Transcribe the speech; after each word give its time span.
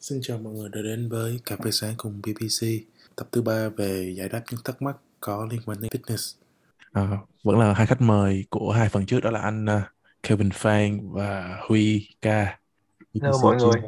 Xin 0.00 0.20
chào 0.22 0.38
mọi 0.38 0.52
người 0.52 0.68
đã 0.68 0.82
đến 0.82 1.08
với 1.08 1.40
Cà 1.44 1.56
phê 1.64 1.70
sáng 1.70 1.94
cùng 1.96 2.22
BBC 2.22 2.66
Tập 3.16 3.28
thứ 3.32 3.42
ba 3.42 3.68
về 3.68 4.14
giải 4.16 4.28
đáp 4.28 4.42
những 4.50 4.60
thắc 4.64 4.82
mắc 4.82 4.96
có 5.20 5.48
liên 5.50 5.60
quan 5.66 5.80
đến 5.80 5.90
fitness. 5.90 6.34
À, 6.92 7.18
Vẫn 7.44 7.58
là 7.58 7.74
hai 7.74 7.86
khách 7.86 8.00
mời 8.00 8.44
của 8.50 8.72
hai 8.72 8.88
phần 8.88 9.06
trước 9.06 9.20
đó 9.20 9.30
là 9.30 9.40
anh 9.40 9.64
uh, 9.64 9.82
Kevin 10.22 10.50
Phan 10.50 11.12
và 11.12 11.58
Huy 11.68 12.08
Ca 12.22 12.58
Hello 13.14 13.38
mọi 13.42 13.56
người. 13.56 13.80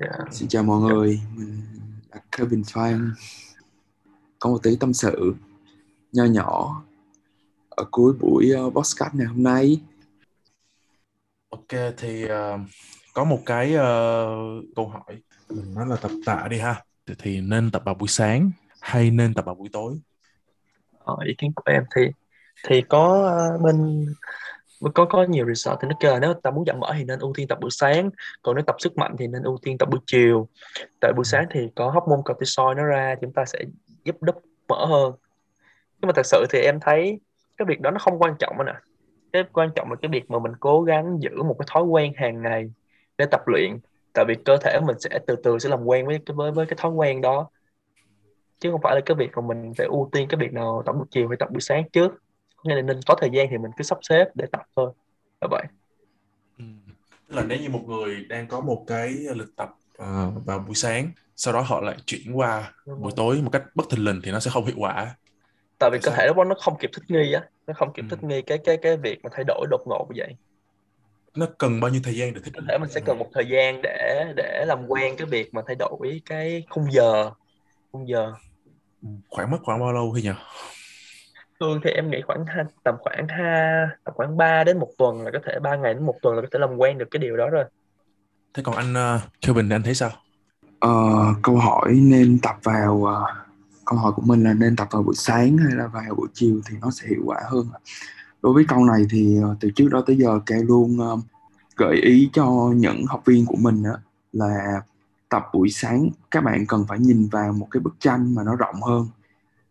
Yeah. 0.00 0.32
Xin 0.32 0.48
chào 0.48 0.62
mọi 0.62 0.80
người, 0.80 1.20
mình 1.36 1.62
là 2.10 2.20
Kevin 2.36 2.62
Phan 2.64 3.12
Có 4.38 4.50
một 4.50 4.62
tí 4.62 4.76
tâm 4.80 4.92
sự 4.92 5.34
nho 6.12 6.24
nhỏ 6.24 6.82
ở 7.78 7.84
cuối 7.90 8.12
buổi 8.20 8.52
uh, 8.66 8.74
podcast 8.74 9.14
ngày 9.14 9.26
hôm 9.26 9.42
nay. 9.42 9.80
Ok 11.50 11.94
thì 11.96 12.24
uh, 12.24 12.60
có 13.14 13.24
một 13.24 13.38
cái 13.46 13.74
uh, 13.74 14.64
câu 14.76 14.88
hỏi. 14.88 15.22
Mình 15.48 15.74
nói 15.74 15.86
là 15.86 15.96
tập 15.96 16.10
tạ 16.26 16.46
đi 16.50 16.58
ha. 16.58 16.84
Thì, 17.06 17.14
thì 17.18 17.40
nên 17.40 17.70
tập 17.70 17.82
vào 17.84 17.94
buổi 17.94 18.08
sáng 18.08 18.50
hay 18.80 19.10
nên 19.10 19.34
tập 19.34 19.44
vào 19.44 19.54
buổi 19.54 19.68
tối? 19.72 20.00
Ờ, 20.98 21.16
ý 21.26 21.34
kiến 21.38 21.52
của 21.54 21.62
em 21.66 21.84
thì 21.96 22.02
thì 22.66 22.82
có 22.88 23.34
uh, 23.54 23.62
bên 23.62 24.06
có 24.94 25.04
có 25.04 25.24
nhiều 25.24 25.46
research 25.46 25.80
thì 25.82 25.88
nó 25.88 25.96
kêu 26.00 26.12
là 26.12 26.18
nếu 26.18 26.34
ta 26.34 26.50
muốn 26.50 26.64
giảm 26.66 26.80
mỡ 26.80 26.92
thì 26.98 27.04
nên 27.04 27.18
ưu 27.18 27.32
tiên 27.36 27.48
tập 27.48 27.58
buổi 27.60 27.70
sáng. 27.70 28.10
Còn 28.42 28.56
nếu 28.56 28.64
tập 28.64 28.76
sức 28.78 28.96
mạnh 28.98 29.16
thì 29.18 29.26
nên 29.26 29.42
ưu 29.42 29.58
tiên 29.62 29.78
tập 29.78 29.88
buổi 29.90 30.00
chiều. 30.06 30.48
Tại 31.00 31.12
buổi 31.12 31.24
ừ. 31.26 31.28
sáng 31.28 31.46
thì 31.50 31.60
có 31.76 31.90
hormone 31.90 32.22
cortisol 32.24 32.76
nó 32.76 32.84
ra 32.84 33.14
chúng 33.20 33.32
ta 33.32 33.44
sẽ 33.44 33.58
giúp 34.04 34.22
đắp 34.22 34.34
mỡ 34.68 34.86
hơn. 34.86 35.12
Nhưng 36.00 36.06
mà 36.06 36.12
thật 36.16 36.26
sự 36.26 36.46
thì 36.50 36.58
em 36.58 36.78
thấy 36.80 37.20
cái 37.58 37.66
việc 37.66 37.80
đó 37.80 37.90
nó 37.90 37.98
không 37.98 38.18
quan 38.18 38.34
trọng 38.38 38.58
ạ 38.66 38.80
cái 39.32 39.44
quan 39.52 39.70
trọng 39.76 39.90
là 39.90 39.96
cái 40.02 40.08
việc 40.08 40.30
mà 40.30 40.38
mình 40.38 40.52
cố 40.60 40.82
gắng 40.82 41.18
giữ 41.20 41.42
một 41.42 41.56
cái 41.58 41.66
thói 41.70 41.82
quen 41.82 42.12
hàng 42.16 42.42
ngày 42.42 42.70
để 43.18 43.26
tập 43.30 43.40
luyện. 43.46 43.78
Tại 44.12 44.24
vì 44.28 44.34
cơ 44.44 44.56
thể 44.56 44.80
mình 44.86 44.96
sẽ 45.00 45.18
từ 45.26 45.36
từ 45.44 45.58
sẽ 45.58 45.68
làm 45.68 45.84
quen 45.84 46.06
với 46.06 46.18
với 46.26 46.52
với 46.52 46.66
cái 46.66 46.76
thói 46.80 46.92
quen 46.92 47.20
đó. 47.20 47.50
Chứ 48.58 48.70
không 48.70 48.80
phải 48.82 48.94
là 48.94 49.00
cái 49.06 49.14
việc 49.14 49.30
mà 49.36 49.42
mình 49.42 49.72
phải 49.76 49.86
ưu 49.86 50.08
tiên 50.12 50.28
cái 50.28 50.38
việc 50.40 50.52
nào 50.52 50.82
tập 50.86 50.92
buổi 50.92 51.06
chiều 51.10 51.28
hay 51.28 51.36
tập 51.36 51.48
buổi 51.50 51.60
sáng 51.60 51.90
trước. 51.92 52.12
Nghĩa 52.64 52.74
là 52.74 52.82
nên 52.82 53.00
có 53.06 53.14
thời 53.20 53.30
gian 53.32 53.46
thì 53.50 53.58
mình 53.58 53.70
cứ 53.76 53.84
sắp 53.84 53.98
xếp 54.02 54.24
để 54.34 54.46
tập 54.52 54.62
thôi. 54.76 54.92
Là 55.40 55.48
vậy. 55.50 55.64
Ừ. 56.58 56.64
là 57.28 57.44
nếu 57.44 57.58
như 57.58 57.70
một 57.70 57.82
người 57.86 58.26
đang 58.28 58.48
có 58.48 58.60
một 58.60 58.84
cái 58.86 59.08
lịch 59.08 59.56
tập 59.56 59.70
uh, 60.02 60.46
vào 60.46 60.58
buổi 60.58 60.74
sáng 60.74 61.10
sau 61.36 61.54
đó 61.54 61.60
họ 61.60 61.80
lại 61.80 61.96
chuyển 62.06 62.32
qua 62.34 62.72
buổi 63.00 63.12
tối 63.16 63.42
một 63.42 63.50
cách 63.52 63.62
bất 63.74 63.84
thình 63.90 64.04
lình 64.04 64.20
thì 64.24 64.30
nó 64.30 64.40
sẽ 64.40 64.50
không 64.50 64.64
hiệu 64.64 64.76
quả 64.78 65.14
tại 65.78 65.90
vì 65.90 65.98
cơ 66.02 66.10
thể 66.10 66.26
đó 66.26 66.44
nó 66.44 66.54
không 66.60 66.78
kịp 66.78 66.90
thích 66.94 67.04
nghi 67.08 67.32
á 67.32 67.42
nó 67.66 67.74
không 67.74 67.92
kịp 67.92 68.02
ừ. 68.02 68.06
thích 68.10 68.24
nghi 68.24 68.42
cái 68.42 68.58
cái 68.58 68.76
cái 68.76 68.96
việc 68.96 69.24
mà 69.24 69.30
thay 69.32 69.44
đổi 69.46 69.66
đột 69.70 69.80
ngột 69.86 70.06
như 70.10 70.14
vậy. 70.16 70.36
Nó 71.34 71.46
cần 71.58 71.80
bao 71.80 71.90
nhiêu 71.90 72.00
thời 72.04 72.16
gian 72.16 72.34
để 72.34 72.40
thích 72.44 72.54
có 72.56 72.62
thể 72.68 72.78
mình 72.78 72.90
sẽ 72.90 73.00
cần 73.04 73.18
một 73.18 73.28
thời 73.34 73.46
gian 73.48 73.80
để 73.82 74.32
để 74.36 74.64
làm 74.66 74.86
quen 74.86 75.16
cái 75.16 75.26
việc 75.26 75.54
mà 75.54 75.62
thay 75.66 75.76
đổi 75.78 76.22
cái 76.26 76.64
khung 76.70 76.92
giờ 76.92 77.30
khung 77.92 78.08
giờ. 78.08 78.32
Ừ, 79.02 79.08
khoảng 79.28 79.50
mất 79.50 79.58
khoảng 79.62 79.80
bao 79.80 79.92
lâu 79.92 80.12
thì 80.16 80.22
nhỉ 80.22 80.32
thường 81.60 81.80
thì 81.84 81.90
em 81.90 82.10
nghĩ 82.10 82.20
khoảng 82.20 82.44
tầm 82.84 82.94
khoảng 82.98 83.28
ha 83.28 83.88
tầm 84.04 84.14
khoảng 84.14 84.36
3 84.36 84.64
đến 84.64 84.78
một 84.78 84.88
tuần 84.98 85.22
là 85.22 85.30
có 85.30 85.38
thể 85.46 85.58
ba 85.58 85.76
ngày 85.76 85.94
đến 85.94 86.06
một 86.06 86.14
tuần 86.22 86.34
là 86.36 86.42
có 86.42 86.48
thể 86.52 86.58
làm 86.58 86.76
quen 86.76 86.98
được 86.98 87.08
cái 87.10 87.20
điều 87.20 87.36
đó 87.36 87.48
rồi. 87.48 87.64
Thế 88.54 88.62
còn 88.62 88.74
anh 88.74 88.92
uh, 88.92 89.20
Kevin 89.40 89.68
anh 89.68 89.82
thấy 89.82 89.94
sao? 89.94 90.10
Uh, 90.86 91.36
câu 91.42 91.56
hỏi 91.56 91.92
nên 91.92 92.38
tập 92.42 92.56
vào 92.62 92.92
uh, 92.94 93.47
câu 93.88 93.98
hỏi 93.98 94.12
của 94.16 94.22
mình 94.22 94.44
là 94.44 94.54
nên 94.54 94.76
tập 94.76 94.88
vào 94.90 95.02
buổi 95.02 95.14
sáng 95.14 95.56
hay 95.58 95.72
là 95.74 95.86
vào 95.86 96.14
buổi 96.16 96.28
chiều 96.32 96.60
thì 96.68 96.76
nó 96.80 96.90
sẽ 96.90 97.08
hiệu 97.08 97.22
quả 97.24 97.38
hơn 97.50 97.66
đối 98.42 98.54
với 98.54 98.64
câu 98.68 98.84
này 98.84 99.06
thì 99.10 99.38
ờ, 99.42 99.56
từ 99.60 99.70
trước 99.70 99.88
đó 99.90 100.02
tới 100.06 100.16
giờ 100.16 100.40
kê 100.46 100.54
luôn 100.54 101.00
ờ, 101.00 101.16
gợi 101.76 101.96
ý 101.96 102.30
cho 102.32 102.72
những 102.74 103.06
học 103.06 103.22
viên 103.26 103.46
của 103.46 103.56
mình 103.56 103.82
là 104.32 104.80
tập 105.28 105.42
buổi 105.52 105.68
sáng 105.68 106.08
các 106.30 106.44
bạn 106.44 106.66
cần 106.66 106.84
phải 106.88 106.98
nhìn 106.98 107.28
vào 107.28 107.52
một 107.52 107.68
cái 107.70 107.80
bức 107.80 107.94
tranh 107.98 108.34
mà 108.34 108.42
nó 108.42 108.56
rộng 108.56 108.82
hơn. 108.82 109.06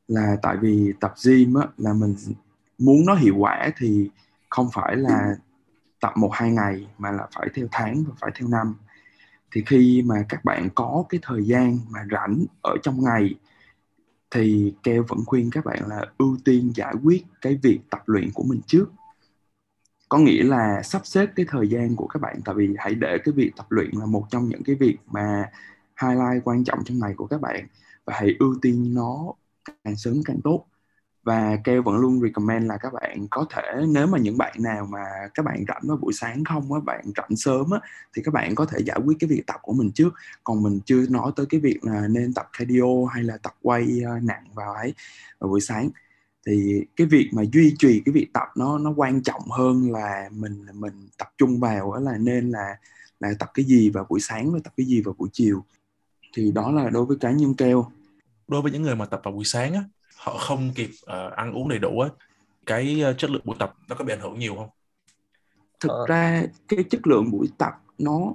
Là 0.07 0.37
tại 0.41 0.57
vì 0.57 0.93
tập 0.99 1.13
gym 1.25 1.53
á, 1.53 1.67
là 1.77 1.93
mình 1.93 2.15
muốn 2.77 3.05
nó 3.05 3.15
hiệu 3.15 3.35
quả 3.37 3.69
thì 3.77 4.09
không 4.49 4.69
phải 4.73 4.95
là 4.95 5.35
tập 6.01 6.13
một 6.15 6.29
hai 6.33 6.51
ngày 6.51 6.87
mà 6.97 7.11
là 7.11 7.27
phải 7.35 7.47
theo 7.55 7.67
tháng 7.71 8.03
và 8.07 8.15
phải 8.19 8.31
theo 8.35 8.47
năm. 8.47 8.75
Thì 9.51 9.63
khi 9.65 10.03
mà 10.05 10.25
các 10.29 10.45
bạn 10.45 10.69
có 10.75 11.03
cái 11.09 11.19
thời 11.23 11.43
gian 11.43 11.79
mà 11.89 11.99
rảnh 12.11 12.45
ở 12.61 12.75
trong 12.83 13.03
ngày 13.03 13.35
thì 14.31 14.73
keo 14.83 15.03
vẫn 15.07 15.19
khuyên 15.25 15.49
các 15.51 15.65
bạn 15.65 15.87
là 15.87 16.05
ưu 16.17 16.37
tiên 16.45 16.71
giải 16.75 16.93
quyết 17.03 17.25
cái 17.41 17.59
việc 17.63 17.79
tập 17.89 18.01
luyện 18.05 18.31
của 18.33 18.43
mình 18.43 18.61
trước. 18.67 18.91
Có 20.09 20.17
nghĩa 20.17 20.43
là 20.43 20.81
sắp 20.83 21.01
xếp 21.05 21.29
cái 21.35 21.45
thời 21.49 21.67
gian 21.67 21.95
của 21.95 22.07
các 22.07 22.21
bạn, 22.21 22.39
tại 22.45 22.55
vì 22.55 22.75
hãy 22.77 22.95
để 22.95 23.17
cái 23.23 23.33
việc 23.33 23.51
tập 23.55 23.65
luyện 23.69 23.89
là 23.93 24.05
một 24.05 24.25
trong 24.29 24.49
những 24.49 24.63
cái 24.63 24.75
việc 24.75 24.97
mà 25.07 25.51
highlight 26.01 26.43
quan 26.43 26.63
trọng 26.63 26.79
trong 26.85 26.99
ngày 26.99 27.13
của 27.17 27.27
các 27.27 27.41
bạn 27.41 27.67
và 28.05 28.13
hãy 28.17 28.35
ưu 28.39 28.55
tiên 28.61 28.93
nó 28.93 29.33
càng 29.83 29.95
sớm 29.95 30.21
càng 30.25 30.41
tốt 30.43 30.65
và 31.27 31.57
keo 31.63 31.81
vẫn 31.81 31.95
luôn 31.97 32.21
recommend 32.21 32.65
là 32.65 32.77
các 32.77 32.93
bạn 32.93 33.27
có 33.31 33.45
thể, 33.49 33.85
nếu 33.87 34.07
mà 34.07 34.17
những 34.17 34.37
bạn 34.37 34.53
nào 34.59 34.85
mà 34.85 35.03
các 35.33 35.45
bạn 35.45 35.63
rảnh 35.67 35.81
vào 35.83 35.97
buổi 35.97 36.13
sáng 36.13 36.43
không 36.43 36.73
á, 36.73 36.79
bạn 36.85 37.05
rảnh 37.17 37.35
sớm 37.35 37.71
á, 37.71 37.79
thì 38.13 38.21
các 38.25 38.33
bạn 38.33 38.55
có 38.55 38.65
thể 38.65 38.79
giải 38.79 38.99
quyết 39.05 39.17
cái 39.19 39.27
việc 39.27 39.43
tập 39.47 39.55
của 39.61 39.73
mình 39.73 39.91
trước. 39.91 40.13
Còn 40.43 40.63
mình 40.63 40.79
chưa 40.85 41.05
nói 41.09 41.31
tới 41.35 41.45
cái 41.49 41.59
việc 41.59 41.79
là 41.81 42.07
nên 42.07 42.33
tập 42.33 42.49
cardio 42.57 43.05
hay 43.11 43.23
là 43.23 43.37
tập 43.37 43.55
quay 43.61 44.01
ờ, 44.05 44.19
nặng 44.19 44.45
vào 44.53 44.73
ấy, 44.73 44.93
vào 45.39 45.49
buổi 45.49 45.61
sáng. 45.61 45.89
Thì 46.45 46.85
cái 46.95 47.07
việc 47.07 47.29
mà 47.33 47.43
duy 47.51 47.75
trì 47.79 48.01
cái 48.05 48.13
việc 48.13 48.27
tập 48.33 48.47
nó 48.55 48.77
nó 48.77 48.93
quan 48.95 49.23
trọng 49.23 49.49
hơn 49.49 49.91
là 49.91 50.29
mình 50.31 50.65
mình 50.73 51.09
tập 51.17 51.29
trung 51.37 51.59
vào 51.59 51.95
là 51.99 52.17
nên 52.17 52.49
là 52.51 52.77
là 53.19 53.29
tập 53.39 53.51
cái 53.53 53.65
gì 53.65 53.89
vào 53.89 54.05
buổi 54.09 54.19
sáng 54.19 54.51
và 54.51 54.59
tập 54.63 54.73
cái 54.77 54.85
gì 54.85 55.01
vào 55.01 55.15
buổi 55.17 55.29
chiều. 55.31 55.63
Thì 56.33 56.51
đó 56.51 56.71
là 56.71 56.89
đối 56.89 57.05
với 57.05 57.17
cá 57.17 57.31
nhân 57.31 57.53
keo 57.53 57.91
đối 58.47 58.61
với 58.61 58.71
những 58.71 58.81
người 58.81 58.95
mà 58.95 59.05
tập 59.05 59.21
vào 59.23 59.33
buổi 59.33 59.45
sáng 59.45 59.73
á 59.73 59.83
họ 60.17 60.37
không 60.37 60.71
kịp 60.75 60.89
uh, 61.03 61.33
ăn 61.35 61.53
uống 61.53 61.69
đầy 61.69 61.79
đủ 61.79 61.99
á 61.99 62.09
cái 62.65 63.03
uh, 63.11 63.17
chất 63.17 63.29
lượng 63.29 63.41
buổi 63.45 63.55
tập 63.59 63.73
nó 63.89 63.95
có 63.95 64.05
bị 64.05 64.13
ảnh 64.13 64.21
hưởng 64.21 64.39
nhiều 64.39 64.55
không 64.55 64.69
thực 65.79 65.89
ờ. 65.89 66.05
ra 66.07 66.43
cái 66.67 66.83
chất 66.89 67.07
lượng 67.07 67.31
buổi 67.31 67.49
tập 67.57 67.73
nó 67.97 68.33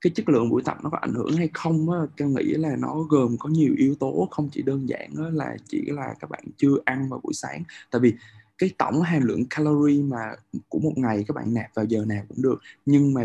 cái 0.00 0.12
chất 0.14 0.28
lượng 0.28 0.50
buổi 0.50 0.62
tập 0.64 0.76
nó 0.82 0.90
có 0.90 0.98
ảnh 1.00 1.14
hưởng 1.14 1.36
hay 1.36 1.48
không 1.54 1.90
á 1.90 1.98
tôi 2.16 2.28
nghĩ 2.28 2.42
là 2.42 2.76
nó 2.78 2.94
gồm 3.08 3.36
có 3.38 3.48
nhiều 3.48 3.74
yếu 3.78 3.94
tố 4.00 4.28
không 4.30 4.48
chỉ 4.52 4.62
đơn 4.62 4.88
giản 4.88 5.10
là 5.32 5.56
chỉ 5.68 5.82
là 5.86 6.14
các 6.20 6.30
bạn 6.30 6.44
chưa 6.56 6.74
ăn 6.84 7.08
vào 7.10 7.20
buổi 7.22 7.34
sáng 7.34 7.62
tại 7.90 8.00
vì 8.00 8.14
cái 8.58 8.70
tổng 8.78 9.02
hàm 9.02 9.22
lượng 9.22 9.44
calorie 9.50 10.02
mà 10.02 10.32
của 10.68 10.78
một 10.78 10.92
ngày 10.96 11.24
các 11.28 11.36
bạn 11.36 11.54
nạp 11.54 11.74
vào 11.74 11.84
giờ 11.84 12.04
nào 12.04 12.22
cũng 12.28 12.42
được 12.42 12.60
nhưng 12.86 13.14
mà 13.14 13.24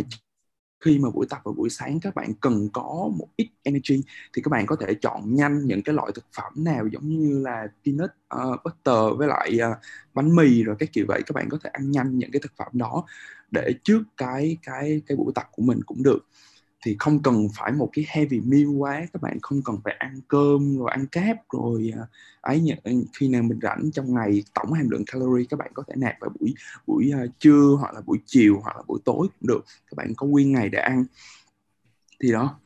khi 0.80 1.00
mà 1.00 1.10
buổi 1.10 1.26
tập 1.30 1.40
vào 1.44 1.54
buổi 1.54 1.70
sáng 1.70 2.00
các 2.00 2.16
bạn 2.16 2.34
cần 2.42 2.70
có 2.74 3.10
một 3.18 3.28
ít 3.36 3.50
energy 3.64 4.04
thì 4.34 4.42
các 4.42 4.50
bạn 4.50 4.66
có 4.66 4.76
thể 4.76 4.94
chọn 4.94 5.36
nhanh 5.36 5.60
những 5.66 5.84
cái 5.84 5.96
loại 5.96 6.12
thực 6.16 6.26
phẩm 6.34 6.54
nào 6.56 6.88
giống 6.92 7.10
như 7.10 7.42
là 7.44 7.68
peanut 7.86 8.10
uh, 8.36 8.60
butter 8.64 9.18
với 9.18 9.28
lại 9.28 9.60
uh, 9.72 9.78
bánh 10.14 10.36
mì 10.36 10.64
rồi 10.64 10.76
các 10.80 10.90
kiểu 10.94 11.06
vậy. 11.08 11.22
Các 11.26 11.34
bạn 11.34 11.50
có 11.50 11.58
thể 11.64 11.70
ăn 11.74 11.92
nhanh 11.92 12.18
những 12.18 12.32
cái 12.32 12.40
thực 12.40 12.52
phẩm 12.58 12.68
đó 12.74 13.06
để 13.52 13.74
trước 13.84 14.04
cái 14.18 14.58
cái 14.64 15.02
cái 15.08 15.18
buổi 15.18 15.32
tập 15.36 15.48
của 15.52 15.64
mình 15.64 15.80
cũng 15.86 16.04
được 16.04 16.20
thì 16.86 16.96
không 17.00 17.24
cần 17.24 17.48
phải 17.58 17.72
một 17.72 17.90
cái 17.94 18.06
heavy 18.08 18.40
meal 18.40 18.68
quá 18.78 19.06
các 19.14 19.22
bạn 19.22 19.38
không 19.42 19.62
cần 19.66 19.76
phải 19.84 19.96
ăn 20.00 20.22
cơm 20.28 20.78
rồi 20.78 20.92
ăn 20.92 21.06
cáp 21.08 21.38
rồi 21.54 21.94
à, 21.98 22.04
ấy 22.42 22.76
khi 23.20 23.28
nào 23.28 23.44
mình 23.44 23.60
rảnh 23.62 23.92
trong 23.92 24.14
ngày 24.14 24.44
tổng 24.54 24.74
hàm 24.74 24.90
lượng 24.90 25.04
calorie 25.12 25.46
các 25.50 25.60
bạn 25.60 25.72
có 25.74 25.84
thể 25.88 25.94
nạp 25.98 26.16
vào 26.20 26.30
buổi 26.40 26.54
buổi 26.88 27.12
uh, 27.26 27.40
trưa 27.40 27.76
hoặc 27.80 27.94
là 27.94 28.02
buổi 28.02 28.18
chiều 28.26 28.60
hoặc 28.64 28.78
là 28.78 28.84
buổi 28.88 29.00
tối 29.06 29.28
cũng 29.40 29.48
được 29.48 29.66
các 29.92 29.96
bạn 29.96 30.14
có 30.18 30.28
nguyên 30.28 30.52
ngày 30.52 30.70
để 30.70 30.80
ăn. 30.80 31.06
Thì 32.24 32.32
đó. 32.32 32.60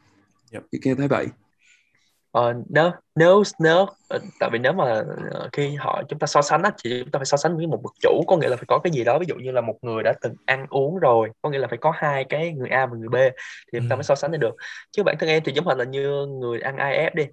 Yep. 0.52 0.64
thì 0.72 0.80
kêu 0.82 0.96
thấy 0.96 1.08
vậy 1.08 1.28
Ờ, 2.34 2.54
nếu 2.70 2.92
nếu 3.16 3.44
nếu 3.60 3.86
ờ, 4.08 4.20
tại 4.40 4.50
vì 4.54 4.60
nếu 4.60 4.74
mà 4.74 5.04
ờ, 5.32 5.50
khi 5.52 5.76
họ 5.76 6.02
chúng 6.10 6.20
ta 6.20 6.28
so 6.28 6.42
sánh 6.42 6.64
á 6.64 6.72
thì 6.84 7.00
chúng 7.04 7.12
ta 7.12 7.20
phải 7.20 7.26
so 7.26 7.38
sánh 7.38 7.58
với 7.58 7.68
một 7.68 7.80
bậc 7.84 7.94
chủ 8.02 8.24
có 8.28 8.38
nghĩa 8.38 8.48
là 8.48 8.56
phải 8.56 8.66
có 8.68 8.80
cái 8.84 8.92
gì 8.94 9.04
đó 9.04 9.20
ví 9.20 9.26
dụ 9.30 9.36
như 9.36 9.52
là 9.52 9.62
một 9.62 9.76
người 9.82 10.04
đã 10.04 10.14
từng 10.22 10.34
ăn 10.46 10.66
uống 10.70 11.00
rồi 11.00 11.30
có 11.42 11.50
nghĩa 11.50 11.58
là 11.58 11.68
phải 11.68 11.78
có 11.78 11.92
hai 11.96 12.24
cái 12.24 12.54
người 12.54 12.70
A 12.70 12.86
và 12.86 12.98
người 12.98 13.10
B 13.10 13.16
thì 13.74 13.80
chúng 13.80 13.90
ta 13.90 13.96
mới 13.96 14.04
so 14.04 14.16
sánh 14.16 14.40
được. 14.40 14.56
Chứ 14.92 15.04
bản 15.04 15.16
thân 15.20 15.30
em 15.30 15.44
thì 15.46 15.52
giống 15.56 15.66
như 15.68 15.74
là 15.76 15.84
như 15.84 16.26
người 16.26 16.62
ăn 16.62 16.78
IF 16.78 17.10
đi 17.14 17.28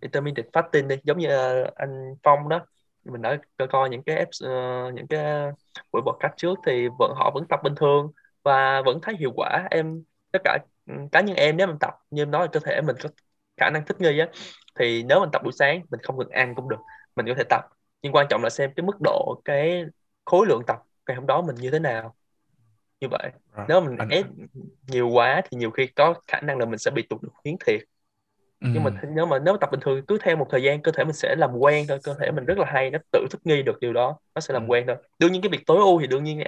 intermittent 0.00 0.52
fasting 0.52 0.86
đi 0.86 0.96
giống 1.04 1.18
như 1.18 1.28
ờ, 1.28 1.70
anh 1.76 2.14
Phong 2.22 2.48
đó. 2.48 2.66
Mình 3.04 3.22
đã 3.22 3.38
coi, 3.70 3.88
những 3.90 4.02
cái 4.02 4.22
uh, 4.22 4.94
những 4.94 5.06
cái 5.06 5.50
buổi 5.92 6.02
podcast 6.06 6.32
trước 6.36 6.58
thì 6.66 6.88
vẫn 6.98 7.12
họ 7.16 7.30
vẫn 7.34 7.44
tập 7.48 7.60
bình 7.64 7.74
thường 7.76 8.12
và 8.42 8.82
vẫn 8.82 9.00
thấy 9.02 9.16
hiệu 9.18 9.32
quả. 9.36 9.68
Em 9.70 10.02
tất 10.32 10.38
cả 10.44 10.58
ừ, 10.86 10.94
cá 11.12 11.20
nhân 11.20 11.36
em 11.36 11.56
nếu 11.56 11.66
mình 11.66 11.78
tập 11.80 11.94
như 12.10 12.22
em 12.22 12.30
nói 12.30 12.42
là 12.42 12.48
cơ 12.52 12.60
thể 12.60 12.80
mình 12.80 12.96
có 13.02 13.08
khả 13.56 13.70
năng 13.70 13.84
thích 13.84 14.00
nghi 14.00 14.18
á 14.18 14.28
thì 14.78 15.02
nếu 15.02 15.20
mình 15.20 15.30
tập 15.32 15.42
buổi 15.44 15.52
sáng 15.52 15.82
mình 15.90 16.00
không 16.02 16.18
cần 16.18 16.28
ăn 16.28 16.54
cũng 16.54 16.68
được 16.68 16.80
mình 17.16 17.26
có 17.26 17.34
thể 17.36 17.44
tập. 17.50 17.64
Nhưng 18.02 18.12
quan 18.12 18.26
trọng 18.30 18.42
là 18.42 18.50
xem 18.50 18.70
cái 18.76 18.86
mức 18.86 18.96
độ 19.00 19.40
cái 19.44 19.84
khối 20.24 20.46
lượng 20.46 20.62
tập 20.66 20.82
ngày 21.08 21.16
hôm 21.16 21.26
đó 21.26 21.42
mình 21.42 21.56
như 21.56 21.70
thế 21.70 21.78
nào. 21.78 22.14
Như 23.00 23.08
vậy. 23.10 23.30
À, 23.52 23.64
nếu 23.68 23.80
mình 23.80 23.96
anh... 23.98 24.08
ép 24.08 24.26
nhiều 24.86 25.08
quá 25.08 25.42
thì 25.50 25.56
nhiều 25.56 25.70
khi 25.70 25.86
có 25.86 26.14
khả 26.26 26.40
năng 26.40 26.58
là 26.58 26.66
mình 26.66 26.78
sẽ 26.78 26.90
bị 26.90 27.02
tụt 27.02 27.22
được 27.22 27.32
huyến 27.44 27.56
thiệt. 27.66 27.80
Ừ. 28.60 28.68
nhưng 28.74 28.84
mà 28.84 28.90
nếu 29.14 29.26
mà 29.26 29.38
nếu 29.38 29.56
tập 29.56 29.70
bình 29.72 29.80
thường 29.80 30.06
cứ 30.06 30.18
theo 30.22 30.36
một 30.36 30.46
thời 30.50 30.62
gian 30.62 30.82
cơ 30.82 30.92
thể 30.92 31.04
mình 31.04 31.12
sẽ 31.12 31.34
làm 31.38 31.56
quen 31.56 31.84
thôi 31.88 31.98
cơ 32.02 32.14
thể 32.20 32.30
mình 32.30 32.44
rất 32.44 32.58
là 32.58 32.64
hay 32.68 32.90
nó 32.90 32.98
tự 33.12 33.26
thích 33.30 33.40
nghi 33.44 33.62
được 33.62 33.80
điều 33.80 33.92
đó 33.92 34.18
nó 34.34 34.40
sẽ 34.40 34.54
làm 34.54 34.62
ừ. 34.62 34.66
quen 34.70 34.84
thôi. 34.86 34.96
Đương 35.18 35.32
nhiên 35.32 35.42
cái 35.42 35.48
việc 35.50 35.66
tối 35.66 35.78
ưu 35.78 36.00
thì 36.00 36.06
đương 36.06 36.24
nhiên 36.24 36.42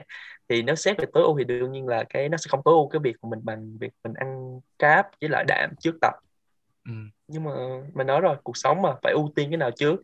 thì 0.48 0.62
nếu 0.62 0.74
xét 0.74 0.98
về 0.98 1.04
tối 1.12 1.22
ưu 1.22 1.38
thì 1.38 1.44
đương 1.44 1.72
nhiên 1.72 1.86
là 1.86 2.04
cái 2.08 2.28
nó 2.28 2.36
sẽ 2.36 2.48
không 2.48 2.60
tối 2.64 2.72
ưu 2.72 2.88
cái 2.88 3.00
việc 3.04 3.16
của 3.20 3.28
mình 3.28 3.40
bằng 3.42 3.78
việc 3.78 3.92
mình 4.04 4.14
ăn 4.14 4.60
cáp 4.78 5.06
với 5.20 5.30
lại 5.30 5.44
đạm 5.48 5.70
trước 5.80 5.98
tập 6.00 6.14
ừ. 6.88 6.94
nhưng 7.28 7.44
mà 7.44 7.50
mình 7.94 8.06
nói 8.06 8.20
rồi 8.20 8.36
cuộc 8.42 8.56
sống 8.56 8.82
mà 8.82 8.94
phải 9.02 9.12
ưu 9.12 9.32
tiên 9.36 9.50
cái 9.50 9.56
nào 9.56 9.70
trước. 9.70 10.02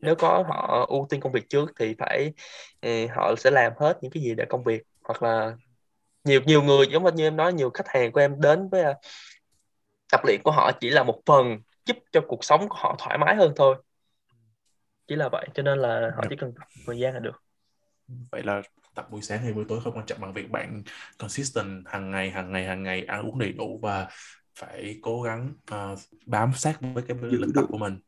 Nếu 0.00 0.14
có 0.14 0.44
họ 0.48 0.86
ưu 0.88 1.06
tiên 1.10 1.20
công 1.20 1.32
việc 1.32 1.48
trước 1.48 1.72
thì 1.78 1.94
phải 1.98 2.32
thì 2.82 3.06
họ 3.06 3.34
sẽ 3.38 3.50
làm 3.50 3.72
hết 3.78 3.98
những 4.02 4.10
cái 4.10 4.22
gì 4.22 4.34
để 4.34 4.44
công 4.48 4.64
việc. 4.64 4.82
Hoặc 5.02 5.22
là 5.22 5.56
nhiều 6.24 6.40
nhiều 6.46 6.62
người 6.62 6.86
giống 6.90 7.14
như 7.14 7.26
em 7.26 7.36
nói 7.36 7.52
nhiều 7.52 7.70
khách 7.74 7.88
hàng 7.88 8.12
của 8.12 8.20
em 8.20 8.40
đến 8.40 8.68
với 8.68 8.84
tập 10.12 10.20
luyện 10.24 10.40
của 10.44 10.50
họ 10.50 10.72
chỉ 10.80 10.90
là 10.90 11.02
một 11.02 11.20
phần 11.26 11.58
giúp 11.86 11.96
cho 12.12 12.20
cuộc 12.28 12.44
sống 12.44 12.68
của 12.68 12.76
họ 12.78 12.96
thoải 12.98 13.18
mái 13.18 13.36
hơn 13.36 13.52
thôi. 13.56 13.76
Chỉ 15.08 15.16
là 15.16 15.28
vậy 15.28 15.48
cho 15.54 15.62
nên 15.62 15.78
là 15.78 16.10
họ 16.16 16.22
chỉ 16.30 16.36
cần 16.36 16.52
thời 16.86 16.98
gian 16.98 17.14
là 17.14 17.20
được. 17.20 17.42
Vậy 18.30 18.42
là 18.42 18.62
tập 18.94 19.08
buổi 19.10 19.22
sáng 19.22 19.42
hay 19.42 19.52
buổi 19.52 19.64
tối 19.68 19.80
không 19.84 19.96
quan 19.96 20.06
trọng 20.06 20.20
bằng 20.20 20.32
việc 20.32 20.50
bạn 20.50 20.82
consistent 21.18 21.86
hàng 21.86 22.10
ngày 22.10 22.30
hàng 22.30 22.52
ngày 22.52 22.64
hàng 22.64 22.82
ngày 22.82 23.04
ăn 23.04 23.26
uống 23.26 23.38
đầy 23.38 23.52
đủ 23.52 23.78
và 23.82 24.08
phải 24.58 24.98
cố 25.02 25.22
gắng 25.22 25.52
uh, 25.74 25.98
bám 26.26 26.52
sát 26.54 26.78
với 26.80 27.04
cái 27.08 27.16
lịch 27.20 27.50
tập 27.54 27.64
của 27.68 27.78
mình. 27.78 27.98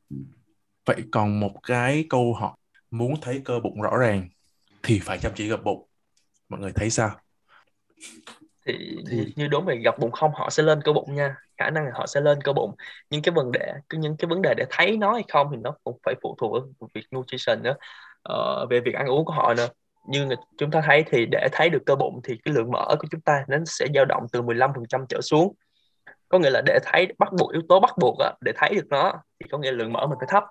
Vậy 0.87 1.02
còn 1.12 1.41
một 1.41 1.52
cái 1.62 2.05
câu 2.11 2.35
hỏi 2.35 2.56
muốn 2.91 3.14
thấy 3.23 3.43
cơ 3.44 3.61
bụng 3.61 3.82
rõ 3.82 3.97
ràng 3.97 4.29
thì 4.82 4.99
phải 4.99 5.19
chăm 5.19 5.32
chỉ 5.35 5.49
gập 5.49 5.64
bụng. 5.64 5.88
Mọi 6.49 6.61
người 6.61 6.73
thấy 6.73 6.91
sao? 6.91 7.11
Thì, 8.67 8.97
thì 9.11 9.32
như 9.37 9.49
đúng 9.49 9.64
về 9.64 9.76
gặp 9.85 9.99
bụng 9.99 10.11
không 10.12 10.31
họ 10.35 10.50
sẽ 10.50 10.62
lên 10.62 10.81
cơ 10.85 10.93
bụng 10.93 11.14
nha. 11.14 11.37
Khả 11.56 11.70
năng 11.70 11.85
là 11.85 11.91
họ 11.94 12.06
sẽ 12.06 12.20
lên 12.20 12.41
cơ 12.41 12.53
bụng. 12.53 12.75
Nhưng 13.11 13.23
cái 13.23 13.32
vấn 13.32 13.53
đề 13.53 13.73
những 13.93 14.17
cái 14.17 14.29
vấn 14.29 14.43
đề 14.43 14.55
để 14.56 14.64
thấy 14.70 14.96
nó 14.96 15.12
hay 15.12 15.25
không 15.29 15.49
thì 15.50 15.56
nó 15.62 15.75
cũng 15.85 15.99
phải 16.05 16.14
phụ 16.23 16.37
thuộc 16.41 16.53
vào 16.53 16.88
việc 16.94 17.06
nutrition 17.17 17.62
nữa. 17.62 17.75
Ờ, 18.23 18.67
về 18.70 18.81
việc 18.81 18.94
ăn 18.94 19.06
uống 19.06 19.25
của 19.25 19.32
họ 19.32 19.55
nữa. 19.55 19.69
Như 20.08 20.29
chúng 20.58 20.70
ta 20.70 20.82
thấy 20.87 21.05
thì 21.11 21.26
để 21.31 21.49
thấy 21.53 21.70
được 21.70 21.82
cơ 21.87 21.94
bụng 21.94 22.20
thì 22.25 22.38
cái 22.44 22.55
lượng 22.55 22.70
mỡ 22.70 22.96
của 22.99 23.08
chúng 23.11 23.20
ta 23.20 23.44
nó 23.49 23.56
sẽ 23.67 23.87
dao 23.94 24.05
động 24.05 24.26
từ 24.32 24.43
15% 24.43 25.06
trở 25.08 25.20
xuống 25.20 25.55
có 26.31 26.38
nghĩa 26.38 26.50
là 26.50 26.62
để 26.67 26.79
thấy 26.82 27.09
bắt 27.19 27.32
buộc 27.38 27.53
yếu 27.53 27.62
tố 27.69 27.81
bắt 27.81 27.91
buộc 27.99 28.19
á, 28.19 28.32
để 28.41 28.53
thấy 28.56 28.75
được 28.75 28.87
nó 28.91 29.12
thì 29.41 29.47
có 29.50 29.59
nghĩa 29.59 29.71
là 29.71 29.77
lượng 29.77 29.93
mỡ 29.93 30.06
mình 30.06 30.19
phải 30.21 30.29
thấp. 30.31 30.44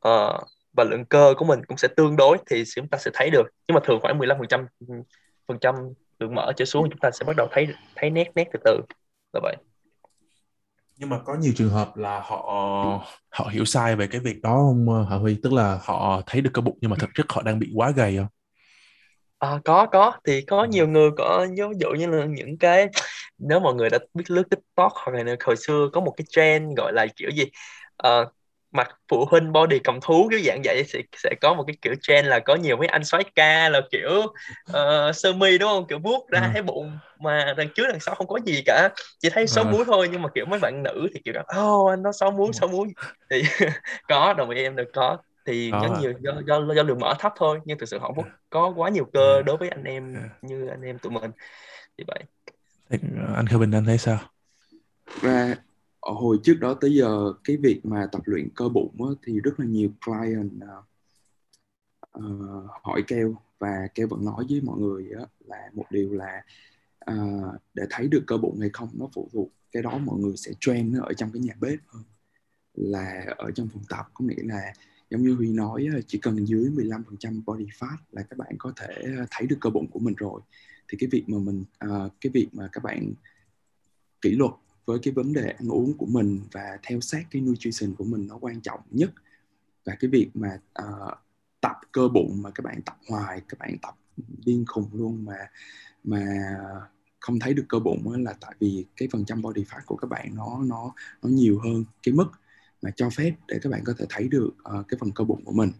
Ờ, 0.00 0.38
và 0.72 0.84
lượng 0.84 1.04
cơ 1.04 1.34
của 1.38 1.44
mình 1.44 1.60
cũng 1.66 1.76
sẽ 1.76 1.88
tương 1.96 2.16
đối 2.16 2.38
thì 2.50 2.64
chúng 2.74 2.88
ta 2.88 2.98
sẽ 2.98 3.10
thấy 3.14 3.30
được. 3.30 3.46
Nhưng 3.68 3.74
mà 3.74 3.80
thường 3.84 3.98
khoảng 4.02 4.18
15% 4.18 4.66
phần 5.48 5.58
trăm 5.60 5.74
lượng 6.18 6.34
mỡ 6.34 6.52
trở 6.56 6.64
xuống 6.64 6.90
chúng 6.90 6.98
ta 7.00 7.10
sẽ 7.10 7.24
bắt 7.24 7.36
đầu 7.36 7.48
thấy 7.50 7.68
thấy 7.96 8.10
nét 8.10 8.32
nét 8.34 8.48
từ 8.52 8.58
từ. 8.64 8.80
Là 9.32 9.40
vậy. 9.42 9.56
Nhưng 10.96 11.08
mà 11.08 11.18
có 11.24 11.34
nhiều 11.34 11.52
trường 11.56 11.70
hợp 11.70 11.96
là 11.96 12.20
họ 12.20 12.42
họ 13.30 13.48
hiểu 13.52 13.64
sai 13.64 13.96
về 13.96 14.06
cái 14.06 14.20
việc 14.20 14.42
đó 14.42 14.50
không 14.50 15.06
Hà 15.10 15.16
Huy? 15.16 15.40
Tức 15.42 15.52
là 15.52 15.80
họ 15.82 16.22
thấy 16.26 16.40
được 16.40 16.50
cơ 16.54 16.62
bụng 16.62 16.78
nhưng 16.80 16.90
mà 16.90 16.96
thực 17.00 17.10
chất 17.14 17.26
họ 17.28 17.42
đang 17.42 17.58
bị 17.58 17.70
quá 17.74 17.90
gầy 17.90 18.16
không? 18.16 18.28
À, 19.38 19.60
có 19.64 19.86
có. 19.86 20.12
Thì 20.24 20.42
có 20.42 20.60
ừ. 20.60 20.66
nhiều 20.70 20.88
người 20.88 21.10
có 21.16 21.46
ví 21.50 21.78
dụ 21.78 21.88
như 21.90 22.06
là 22.06 22.24
những 22.24 22.58
cái 22.58 22.88
nếu 23.38 23.60
mọi 23.60 23.74
người 23.74 23.90
đã 23.90 23.98
biết 24.14 24.30
lướt 24.30 24.42
TikTok 24.50 24.92
hoặc 24.94 25.12
là 25.12 25.36
hồi 25.44 25.56
xưa 25.56 25.88
có 25.92 26.00
một 26.00 26.14
cái 26.16 26.24
trend 26.28 26.76
gọi 26.76 26.92
là 26.92 27.06
kiểu 27.16 27.30
gì 27.30 27.44
uh, 28.08 28.28
mặt 28.76 28.96
phụ 29.08 29.24
huynh 29.30 29.52
body 29.52 29.78
cầm 29.78 30.00
thú 30.00 30.28
kiểu 30.30 30.40
dạng 30.44 30.60
vậy 30.64 30.84
sẽ 30.84 31.00
sẽ 31.16 31.34
có 31.40 31.54
một 31.54 31.64
cái 31.66 31.76
kiểu 31.82 31.94
trend 32.02 32.28
là 32.28 32.38
có 32.38 32.54
nhiều 32.54 32.76
mấy 32.76 32.86
anh 32.88 33.04
soái 33.04 33.24
ca 33.34 33.68
là 33.68 33.80
kiểu 33.90 34.22
uh, 34.70 35.16
sơ 35.16 35.32
mi 35.32 35.58
đúng 35.58 35.68
không? 35.68 35.86
Kiểu 35.86 35.98
vuốt 35.98 36.28
ra 36.28 36.40
ừ. 36.40 36.46
thấy 36.52 36.62
bụng 36.62 36.98
mà 37.20 37.54
đằng 37.56 37.68
trước 37.74 37.84
đằng 37.88 38.00
sau 38.00 38.14
không 38.14 38.26
có 38.26 38.38
gì 38.44 38.62
cả. 38.66 38.88
Chỉ 39.18 39.30
thấy 39.30 39.46
sáu 39.46 39.64
múi 39.64 39.84
thôi 39.86 40.08
nhưng 40.12 40.22
mà 40.22 40.28
kiểu 40.34 40.44
mấy 40.46 40.60
bạn 40.60 40.82
nữ 40.82 41.08
thì 41.14 41.20
kiểu 41.24 41.34
oh, 41.60 41.90
anh 41.90 42.02
nó 42.02 42.12
sáu 42.12 42.30
múi 42.30 42.52
sáu 42.52 42.68
múi. 42.68 42.88
Thì 43.30 43.42
có 44.08 44.34
đồng 44.38 44.50
ý 44.50 44.62
em 44.62 44.76
được 44.76 44.88
có. 44.94 45.18
Thì 45.46 45.70
có 45.70 45.88
à. 45.94 46.00
nhiều 46.00 46.12
do, 46.20 46.32
do 46.46 46.74
do 46.76 46.82
lượng 46.82 47.00
mỡ 47.00 47.14
thấp 47.18 47.32
thôi 47.36 47.60
nhưng 47.64 47.78
thực 47.78 47.88
sự 47.88 47.98
họ 47.98 48.12
không 48.16 48.24
có 48.50 48.72
quá 48.76 48.88
nhiều 48.88 49.04
cơ 49.12 49.36
ừ. 49.36 49.42
đối 49.42 49.56
với 49.56 49.68
anh 49.68 49.84
em 49.84 50.14
ừ. 50.14 50.20
như 50.42 50.68
anh 50.68 50.82
em 50.82 50.98
tụi 50.98 51.12
mình. 51.12 51.30
Thì 51.98 52.04
vậy 52.08 52.22
Ờ, 52.88 52.98
anh 53.34 53.46
Khởi 53.46 53.58
Bình 53.58 53.70
anh 53.70 53.84
thấy 53.84 53.98
sao? 53.98 54.18
Và 55.20 55.56
ờ, 56.00 56.12
hồi 56.12 56.38
trước 56.42 56.54
đó 56.60 56.74
tới 56.74 56.94
giờ 56.94 57.32
cái 57.44 57.56
việc 57.56 57.80
mà 57.86 58.06
tập 58.12 58.22
luyện 58.24 58.48
cơ 58.54 58.68
bụng 58.68 58.94
á, 58.98 59.10
thì 59.22 59.40
rất 59.40 59.60
là 59.60 59.66
nhiều 59.66 59.90
client 60.04 60.50
uh, 62.18 62.70
hỏi 62.82 63.04
kêu 63.06 63.36
và 63.58 63.88
kêu 63.94 64.08
vẫn 64.08 64.24
nói 64.24 64.44
với 64.48 64.60
mọi 64.60 64.78
người 64.78 65.10
á, 65.18 65.24
là 65.46 65.70
một 65.72 65.84
điều 65.90 66.12
là 66.12 66.42
uh, 67.10 67.54
để 67.74 67.82
thấy 67.90 68.08
được 68.08 68.24
cơ 68.26 68.36
bụng 68.36 68.60
hay 68.60 68.70
không 68.72 68.88
nó 68.94 69.08
phụ 69.14 69.28
thuộc 69.32 69.48
cái 69.72 69.82
đó 69.82 69.98
mọi 69.98 70.18
người 70.18 70.36
sẽ 70.36 70.52
train 70.60 70.92
nó 70.92 71.04
ở 71.04 71.12
trong 71.12 71.32
cái 71.32 71.40
nhà 71.42 71.54
bếp 71.60 71.78
hơn 71.86 72.02
là 72.74 73.24
ở 73.36 73.50
trong 73.50 73.68
phòng 73.68 73.82
tập. 73.88 74.06
Có 74.14 74.24
nghĩa 74.24 74.42
là 74.42 74.72
giống 75.10 75.22
như 75.22 75.34
Huy 75.34 75.52
nói 75.52 75.88
chỉ 76.06 76.18
cần 76.18 76.48
dưới 76.48 76.64
15% 76.64 77.42
body 77.46 77.64
fat 77.64 77.96
là 78.12 78.22
các 78.22 78.38
bạn 78.38 78.54
có 78.58 78.72
thể 78.76 79.04
thấy 79.30 79.46
được 79.46 79.56
cơ 79.60 79.70
bụng 79.70 79.86
của 79.90 79.98
mình 79.98 80.14
rồi 80.14 80.40
thì 80.88 80.98
cái 81.00 81.08
việc 81.12 81.24
mà 81.26 81.38
mình 81.38 81.64
uh, 81.84 82.12
cái 82.20 82.30
việc 82.34 82.48
mà 82.52 82.68
các 82.72 82.84
bạn 82.84 83.12
kỷ 84.20 84.30
luật 84.30 84.52
với 84.84 84.98
cái 85.02 85.14
vấn 85.14 85.32
đề 85.32 85.50
ăn 85.50 85.68
uống 85.68 85.96
của 85.98 86.06
mình 86.06 86.40
và 86.52 86.78
theo 86.82 87.00
sát 87.00 87.22
cái 87.30 87.42
nutrition 87.42 87.94
của 87.94 88.04
mình 88.04 88.26
nó 88.26 88.38
quan 88.40 88.60
trọng 88.60 88.80
nhất. 88.90 89.10
Và 89.84 89.96
cái 90.00 90.10
việc 90.10 90.30
mà 90.34 90.60
uh, 90.82 91.18
tập 91.60 91.76
cơ 91.92 92.08
bụng 92.08 92.42
mà 92.42 92.50
các 92.50 92.62
bạn 92.64 92.82
tập 92.82 92.96
hoài 93.08 93.40
các 93.48 93.58
bạn 93.58 93.76
tập 93.82 93.94
điên 94.46 94.64
khùng 94.66 94.88
luôn 94.92 95.24
mà 95.24 95.36
mà 96.04 96.24
không 97.20 97.38
thấy 97.38 97.54
được 97.54 97.64
cơ 97.68 97.78
bụng 97.78 98.24
là 98.24 98.34
tại 98.40 98.54
vì 98.60 98.84
cái 98.96 99.08
phần 99.12 99.24
trăm 99.24 99.42
body 99.42 99.64
fat 99.64 99.80
của 99.86 99.96
các 99.96 100.10
bạn 100.10 100.34
nó 100.34 100.62
nó 100.64 100.92
nó 101.22 101.28
nhiều 101.28 101.60
hơn 101.64 101.84
cái 102.02 102.14
mức 102.14 102.26
mà 102.82 102.90
cho 102.96 103.10
phép 103.10 103.34
để 103.48 103.58
các 103.62 103.70
bạn 103.70 103.80
có 103.84 103.94
thể 103.98 104.06
thấy 104.08 104.28
được 104.28 104.50
uh, 104.78 104.88
cái 104.88 104.98
phần 105.00 105.10
cơ 105.14 105.24
bụng 105.24 105.44
của 105.44 105.52
mình 105.52 105.70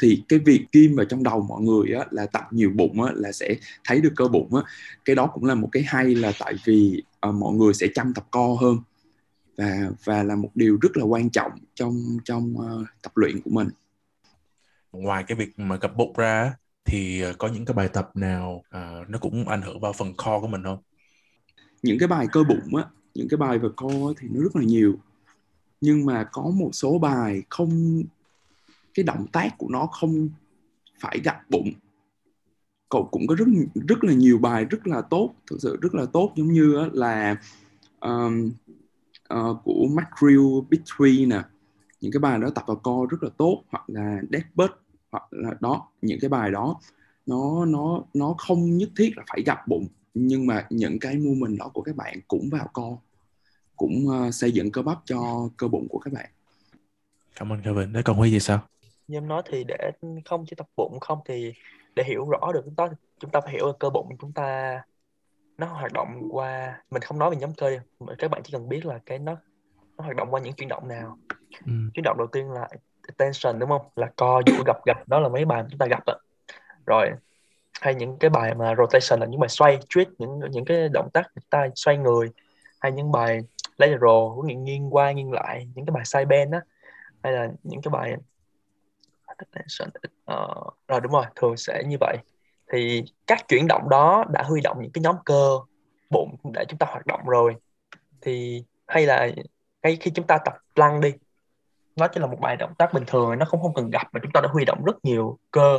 thì 0.00 0.22
cái 0.28 0.38
việc 0.38 0.66
kim 0.72 0.94
vào 0.94 1.04
trong 1.04 1.22
đầu 1.22 1.40
mọi 1.40 1.62
người 1.62 1.92
á, 1.92 2.06
là 2.10 2.26
tập 2.26 2.44
nhiều 2.50 2.70
bụng 2.74 3.02
á, 3.02 3.12
là 3.14 3.32
sẽ 3.32 3.54
thấy 3.84 4.00
được 4.00 4.12
cơ 4.16 4.28
bụng 4.28 4.54
á. 4.54 4.62
cái 5.04 5.16
đó 5.16 5.26
cũng 5.26 5.44
là 5.44 5.54
một 5.54 5.68
cái 5.72 5.82
hay 5.86 6.14
là 6.14 6.32
tại 6.38 6.54
vì 6.64 7.02
uh, 7.28 7.34
mọi 7.34 7.54
người 7.54 7.74
sẽ 7.74 7.86
chăm 7.94 8.14
tập 8.14 8.26
co 8.30 8.56
hơn. 8.60 8.78
Và 9.56 9.90
và 10.04 10.22
là 10.22 10.36
một 10.36 10.50
điều 10.54 10.78
rất 10.82 10.96
là 10.96 11.04
quan 11.04 11.30
trọng 11.30 11.52
trong 11.74 12.18
trong 12.24 12.54
uh, 12.56 12.86
tập 13.02 13.12
luyện 13.14 13.40
của 13.40 13.50
mình. 13.50 13.68
Ngoài 14.92 15.24
cái 15.26 15.36
việc 15.36 15.58
mà 15.58 15.76
gập 15.76 15.96
bụng 15.96 16.12
ra 16.16 16.54
thì 16.84 17.22
có 17.38 17.48
những 17.48 17.64
cái 17.64 17.74
bài 17.74 17.88
tập 17.88 18.10
nào 18.14 18.62
uh, 18.68 19.08
nó 19.08 19.18
cũng 19.18 19.48
ảnh 19.48 19.62
hưởng 19.62 19.80
vào 19.80 19.92
phần 19.92 20.08
core 20.08 20.38
của 20.40 20.46
mình 20.46 20.62
không? 20.64 20.78
Những 21.82 21.98
cái 21.98 22.08
bài 22.08 22.26
cơ 22.32 22.44
bụng 22.44 22.76
á 22.76 22.84
những 23.14 23.28
cái 23.28 23.38
bài 23.38 23.58
về 23.58 23.68
core 23.76 24.20
thì 24.20 24.28
nó 24.30 24.40
rất 24.42 24.56
là 24.56 24.62
nhiều. 24.62 24.94
Nhưng 25.80 26.06
mà 26.06 26.24
có 26.32 26.42
một 26.42 26.70
số 26.72 26.98
bài 26.98 27.42
không 27.48 28.02
cái 28.94 29.04
động 29.04 29.26
tác 29.32 29.58
của 29.58 29.68
nó 29.70 29.86
không 29.86 30.28
phải 31.00 31.20
gặp 31.24 31.50
bụng. 31.50 31.72
Cậu 32.88 33.08
cũng 33.12 33.26
có 33.26 33.34
rất 33.34 33.48
rất 33.88 34.04
là 34.04 34.12
nhiều 34.12 34.38
bài 34.38 34.64
rất 34.64 34.86
là 34.86 35.02
tốt 35.02 35.34
thực 35.50 35.56
sự 35.60 35.78
rất 35.80 35.94
là 35.94 36.06
tốt 36.12 36.32
giống 36.36 36.52
như 36.52 36.88
là 36.92 37.36
um, 38.00 38.52
uh, 39.34 39.56
của 39.64 39.86
Macrill 39.90 40.40
Between 40.70 41.28
nè. 41.28 41.42
Những 42.00 42.12
cái 42.12 42.20
bài 42.20 42.38
đó 42.38 42.50
tập 42.50 42.64
vào 42.66 42.76
co 42.76 43.06
rất 43.10 43.22
là 43.22 43.30
tốt 43.36 43.62
hoặc 43.70 43.84
là 43.86 44.20
Deadbird 44.32 44.72
hoặc 45.10 45.22
là 45.30 45.50
đó 45.60 45.88
những 46.02 46.18
cái 46.20 46.28
bài 46.28 46.50
đó 46.50 46.80
nó 47.26 47.64
nó 47.64 48.02
nó 48.14 48.34
không 48.38 48.76
nhất 48.76 48.90
thiết 48.96 49.10
là 49.16 49.24
phải 49.28 49.42
gặp 49.42 49.68
bụng 49.68 49.86
nhưng 50.14 50.46
mà 50.46 50.66
những 50.70 50.98
cái 50.98 51.18
movement 51.18 51.58
đó 51.58 51.70
của 51.74 51.82
các 51.82 51.96
bạn 51.96 52.20
cũng 52.28 52.48
vào 52.52 52.68
co 52.72 52.96
cũng 53.76 54.06
uh, 54.06 54.34
xây 54.34 54.52
dựng 54.52 54.72
cơ 54.72 54.82
bắp 54.82 54.98
cho 55.04 55.48
cơ 55.56 55.68
bụng 55.68 55.86
của 55.88 55.98
các 55.98 56.12
bạn. 56.12 56.30
Cảm 57.36 57.52
ơn 57.52 57.62
Kevin. 57.62 57.92
Đấy 57.92 58.02
còn 58.02 58.16
Huy 58.16 58.30
gì 58.30 58.40
sao? 58.40 58.62
Như 59.10 59.16
em 59.16 59.28
nói 59.28 59.42
thì 59.46 59.64
để 59.64 59.90
không 60.24 60.44
chỉ 60.48 60.56
tập 60.56 60.66
bụng 60.76 61.00
không 61.00 61.18
thì 61.24 61.54
để 61.94 62.04
hiểu 62.04 62.30
rõ 62.30 62.52
được 62.52 62.62
chúng 62.64 62.74
ta 62.74 62.88
chúng 63.18 63.30
ta 63.30 63.40
phải 63.40 63.52
hiểu 63.52 63.72
cơ 63.72 63.90
bụng 63.90 64.16
chúng 64.20 64.32
ta 64.32 64.80
nó 65.58 65.66
hoạt 65.66 65.92
động 65.92 66.28
qua 66.30 66.82
mình 66.90 67.02
không 67.02 67.18
nói 67.18 67.30
về 67.30 67.36
nhóm 67.36 67.52
cơ 67.54 67.78
mà 68.00 68.14
các 68.18 68.30
bạn 68.30 68.42
chỉ 68.44 68.52
cần 68.52 68.68
biết 68.68 68.86
là 68.86 68.98
cái 69.06 69.18
nó 69.18 69.36
nó 69.96 70.04
hoạt 70.04 70.16
động 70.16 70.28
qua 70.30 70.40
những 70.40 70.52
chuyển 70.52 70.68
động 70.68 70.88
nào. 70.88 71.18
Ừ. 71.66 71.72
chuyển 71.94 72.02
động 72.04 72.18
đầu 72.18 72.26
tiên 72.26 72.50
là 72.50 72.68
tension 73.16 73.58
đúng 73.58 73.68
không? 73.68 73.82
Là 73.96 74.10
co 74.16 74.42
duỗi 74.46 74.62
gập 74.66 74.84
gập 74.86 75.08
đó 75.08 75.20
là 75.20 75.28
mấy 75.28 75.44
bài 75.44 75.64
chúng 75.70 75.78
ta 75.78 75.86
gặp 75.86 76.06
ạ 76.06 76.14
rồi 76.86 77.10
hay 77.80 77.94
những 77.94 78.18
cái 78.18 78.30
bài 78.30 78.54
mà 78.54 78.74
rotation 78.78 79.20
là 79.20 79.26
những 79.26 79.40
bài 79.40 79.48
xoay 79.48 79.78
twist 79.88 80.04
những 80.18 80.40
những 80.50 80.64
cái 80.64 80.88
động 80.88 81.10
tác 81.12 81.26
chúng 81.34 81.44
ta 81.50 81.68
xoay 81.74 81.98
người 81.98 82.30
hay 82.80 82.92
những 82.92 83.12
bài 83.12 83.40
lateral 83.76 84.00
có 84.36 84.42
nghĩa 84.44 84.54
nghiêng 84.54 84.94
qua 84.94 85.12
nghiêng 85.12 85.32
lại 85.32 85.68
những 85.74 85.86
cái 85.86 85.92
bài 85.92 86.04
side 86.04 86.24
bend 86.24 86.52
á 86.52 86.60
hay 87.22 87.32
là 87.32 87.48
những 87.62 87.82
cái 87.82 87.90
bài 87.90 88.14
attention 89.40 89.88
uh, 89.88 90.12
ờ, 90.24 90.54
rồi 90.88 91.00
đúng 91.00 91.12
rồi 91.12 91.24
thường 91.36 91.56
sẽ 91.56 91.82
như 91.86 91.96
vậy. 92.00 92.16
Thì 92.72 93.04
các 93.26 93.48
chuyển 93.48 93.66
động 93.68 93.88
đó 93.88 94.24
đã 94.32 94.42
huy 94.42 94.60
động 94.60 94.76
những 94.80 94.92
cái 94.92 95.02
nhóm 95.02 95.16
cơ 95.24 95.58
bụng 96.10 96.36
để 96.54 96.64
chúng 96.68 96.78
ta 96.78 96.86
hoạt 96.86 97.06
động 97.06 97.20
rồi. 97.26 97.54
Thì 98.20 98.64
hay 98.86 99.06
là 99.06 99.28
ngay 99.82 99.96
khi 100.00 100.10
chúng 100.14 100.26
ta 100.26 100.38
tập 100.44 100.54
lăn 100.74 101.00
đi 101.00 101.12
nó 101.96 102.08
chỉ 102.08 102.20
là 102.20 102.26
một 102.26 102.40
bài 102.40 102.56
động 102.56 102.74
tác 102.78 102.92
bình 102.92 103.04
thường 103.06 103.38
nó 103.38 103.44
không 103.44 103.62
không 103.62 103.74
cần 103.74 103.90
gặp 103.90 104.08
mà 104.12 104.20
chúng 104.22 104.32
ta 104.32 104.40
đã 104.40 104.48
huy 104.52 104.64
động 104.64 104.84
rất 104.84 105.04
nhiều 105.04 105.38
cơ 105.50 105.78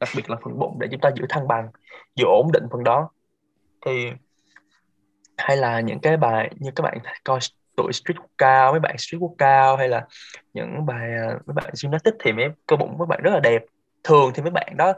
đặc 0.00 0.08
biệt 0.16 0.30
là 0.30 0.36
phần 0.44 0.58
bụng 0.58 0.76
để 0.80 0.88
chúng 0.90 1.00
ta 1.00 1.10
giữ 1.16 1.26
thăng 1.28 1.48
bằng 1.48 1.68
giữ 2.14 2.24
ổn 2.24 2.52
định 2.52 2.64
phần 2.70 2.84
đó. 2.84 3.10
Thì 3.86 4.10
hay 5.36 5.56
là 5.56 5.80
những 5.80 6.00
cái 6.00 6.16
bài 6.16 6.50
như 6.58 6.70
các 6.76 6.82
bạn 6.82 6.98
coi 7.24 7.38
tuổi 7.82 7.92
street 7.92 8.16
quốc 8.18 8.30
cao 8.38 8.70
mấy 8.70 8.80
bạn 8.80 8.98
street 8.98 9.20
quốc 9.20 9.34
cao 9.38 9.76
hay 9.76 9.88
là 9.88 10.06
những 10.54 10.86
bài 10.86 11.10
à, 11.14 11.38
mấy 11.46 11.54
bạn 11.54 11.72
gymnastics 11.82 12.16
thì 12.24 12.32
mấy 12.32 12.48
cơ 12.66 12.76
bụng 12.76 12.98
mấy 12.98 13.06
bạn 13.06 13.20
rất 13.22 13.30
là 13.30 13.40
đẹp. 13.40 13.62
Thường 14.04 14.30
thì 14.34 14.42
mấy 14.42 14.50
bạn 14.50 14.76
đó 14.76 14.92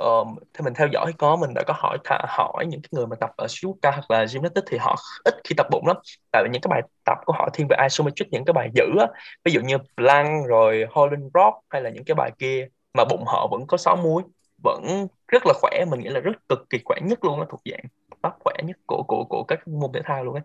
uh, 0.00 0.28
thì 0.54 0.64
mình 0.64 0.74
theo 0.74 0.88
dõi 0.92 1.12
có 1.18 1.36
mình 1.36 1.50
đã 1.54 1.62
có 1.66 1.74
hỏi 1.76 1.98
hỏi 2.28 2.66
những 2.66 2.80
cái 2.82 2.88
người 2.92 3.06
mà 3.06 3.16
tập 3.16 3.30
ở 3.36 3.48
street 3.48 3.74
cao 3.82 3.92
hoặc 3.92 4.10
là 4.10 4.24
gymnastics 4.24 4.66
thì 4.70 4.78
họ 4.78 4.96
ít 5.24 5.34
khi 5.44 5.54
tập 5.56 5.66
bụng 5.70 5.86
lắm. 5.86 5.96
Tại 6.32 6.42
vì 6.42 6.48
những 6.52 6.62
cái 6.62 6.68
bài 6.68 6.82
tập 7.04 7.18
của 7.24 7.32
họ 7.32 7.48
thiên 7.52 7.66
về 7.70 7.76
isometric 7.82 8.28
những 8.32 8.44
cái 8.44 8.52
bài 8.52 8.70
giữ 8.74 8.84
á. 9.00 9.06
Ví 9.44 9.52
dụ 9.52 9.60
như 9.60 9.76
plank 9.96 10.48
rồi 10.48 10.86
Holland 10.90 11.24
rock 11.34 11.56
hay 11.70 11.82
là 11.82 11.90
những 11.90 12.04
cái 12.04 12.14
bài 12.14 12.30
kia 12.38 12.68
mà 12.94 13.04
bụng 13.04 13.24
họ 13.26 13.48
vẫn 13.50 13.66
có 13.66 13.76
sáu 13.76 13.96
múi 13.96 14.22
vẫn 14.62 15.06
rất 15.28 15.42
là 15.46 15.52
khỏe 15.56 15.84
mình 15.90 16.00
nghĩ 16.00 16.08
là 16.08 16.20
rất 16.20 16.48
cực 16.48 16.70
kỳ 16.70 16.78
khỏe 16.84 16.96
nhất 17.02 17.24
luôn 17.24 17.40
á 17.40 17.46
thuộc 17.50 17.60
dạng 17.70 17.84
top 18.22 18.32
khỏe 18.44 18.54
nhất 18.64 18.76
của 18.86 19.02
của 19.08 19.24
của 19.24 19.44
các 19.48 19.68
môn 19.68 19.90
thể 19.94 20.00
thao 20.04 20.24
luôn 20.24 20.34
ấy 20.34 20.42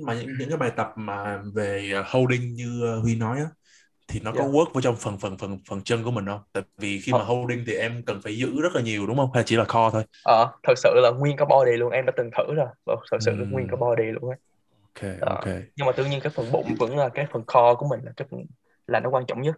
mà 0.00 0.14
những, 0.14 0.34
những 0.38 0.48
cái 0.48 0.58
bài 0.58 0.70
tập 0.76 0.92
mà 0.96 1.42
về 1.54 1.90
ờ, 1.94 2.04
holding 2.06 2.54
như 2.54 2.82
ờ, 2.82 2.98
Huy 2.98 3.14
nói 3.14 3.38
á 3.38 3.46
thì 4.08 4.20
nó 4.20 4.30
yeah. 4.30 4.38
có 4.38 4.44
dạ. 4.44 4.52
work 4.52 4.72
vào 4.72 4.82
trong 4.82 4.96
phần 4.96 5.18
phần 5.18 5.38
phần 5.38 5.58
phần 5.68 5.82
chân 5.82 6.04
của 6.04 6.10
mình 6.10 6.26
không? 6.26 6.40
Tại 6.52 6.62
vì 6.78 7.00
khi 7.00 7.12
ờ. 7.12 7.18
mà 7.18 7.24
holding 7.24 7.64
thì 7.66 7.74
em 7.74 8.02
cần 8.06 8.22
phải 8.22 8.36
giữ 8.36 8.60
rất 8.62 8.72
là 8.74 8.80
nhiều 8.80 9.06
đúng 9.06 9.16
không? 9.16 9.30
Hay 9.34 9.42
chỉ 9.46 9.56
là 9.56 9.64
core 9.64 9.90
thôi? 9.92 10.02
Ờ, 10.24 10.52
thật 10.62 10.74
sự 10.76 10.90
là 10.94 11.10
nguyên 11.10 11.36
cái 11.36 11.46
body 11.46 11.72
luôn 11.72 11.92
em 11.92 12.06
đã 12.06 12.12
từng 12.16 12.30
thử 12.36 12.54
rồi. 12.54 12.68
Thật 13.10 13.18
sự 13.20 13.30
là 13.36 13.46
nguyên 13.50 13.66
cái 13.68 13.76
body 13.76 14.04
luôn 14.04 14.30
ấy. 14.30 14.38
Ok, 14.94 15.20
Đó. 15.20 15.26
ok. 15.28 15.46
Nhưng 15.76 15.86
mà 15.86 15.92
tự 15.92 16.04
nhiên 16.04 16.20
cái 16.20 16.32
phần 16.36 16.52
bụng 16.52 16.74
vẫn 16.78 16.96
là 16.96 17.08
cái 17.08 17.26
phần 17.32 17.42
core 17.42 17.74
của 17.78 17.86
mình 17.90 18.00
là 18.04 18.12
cái 18.16 18.28
phần 18.30 18.40
là 18.86 19.00
nó 19.00 19.10
quan 19.10 19.26
trọng 19.26 19.42
nhất. 19.42 19.54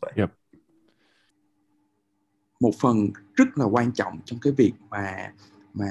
Vậy. 0.00 0.12
Yep. 0.16 0.30
Một 2.60 2.72
phần 2.80 2.96
rất 3.36 3.48
là 3.54 3.64
quan 3.64 3.92
trọng 3.92 4.20
trong 4.24 4.38
cái 4.42 4.52
việc 4.56 4.72
mà 4.90 5.32
mà 5.74 5.86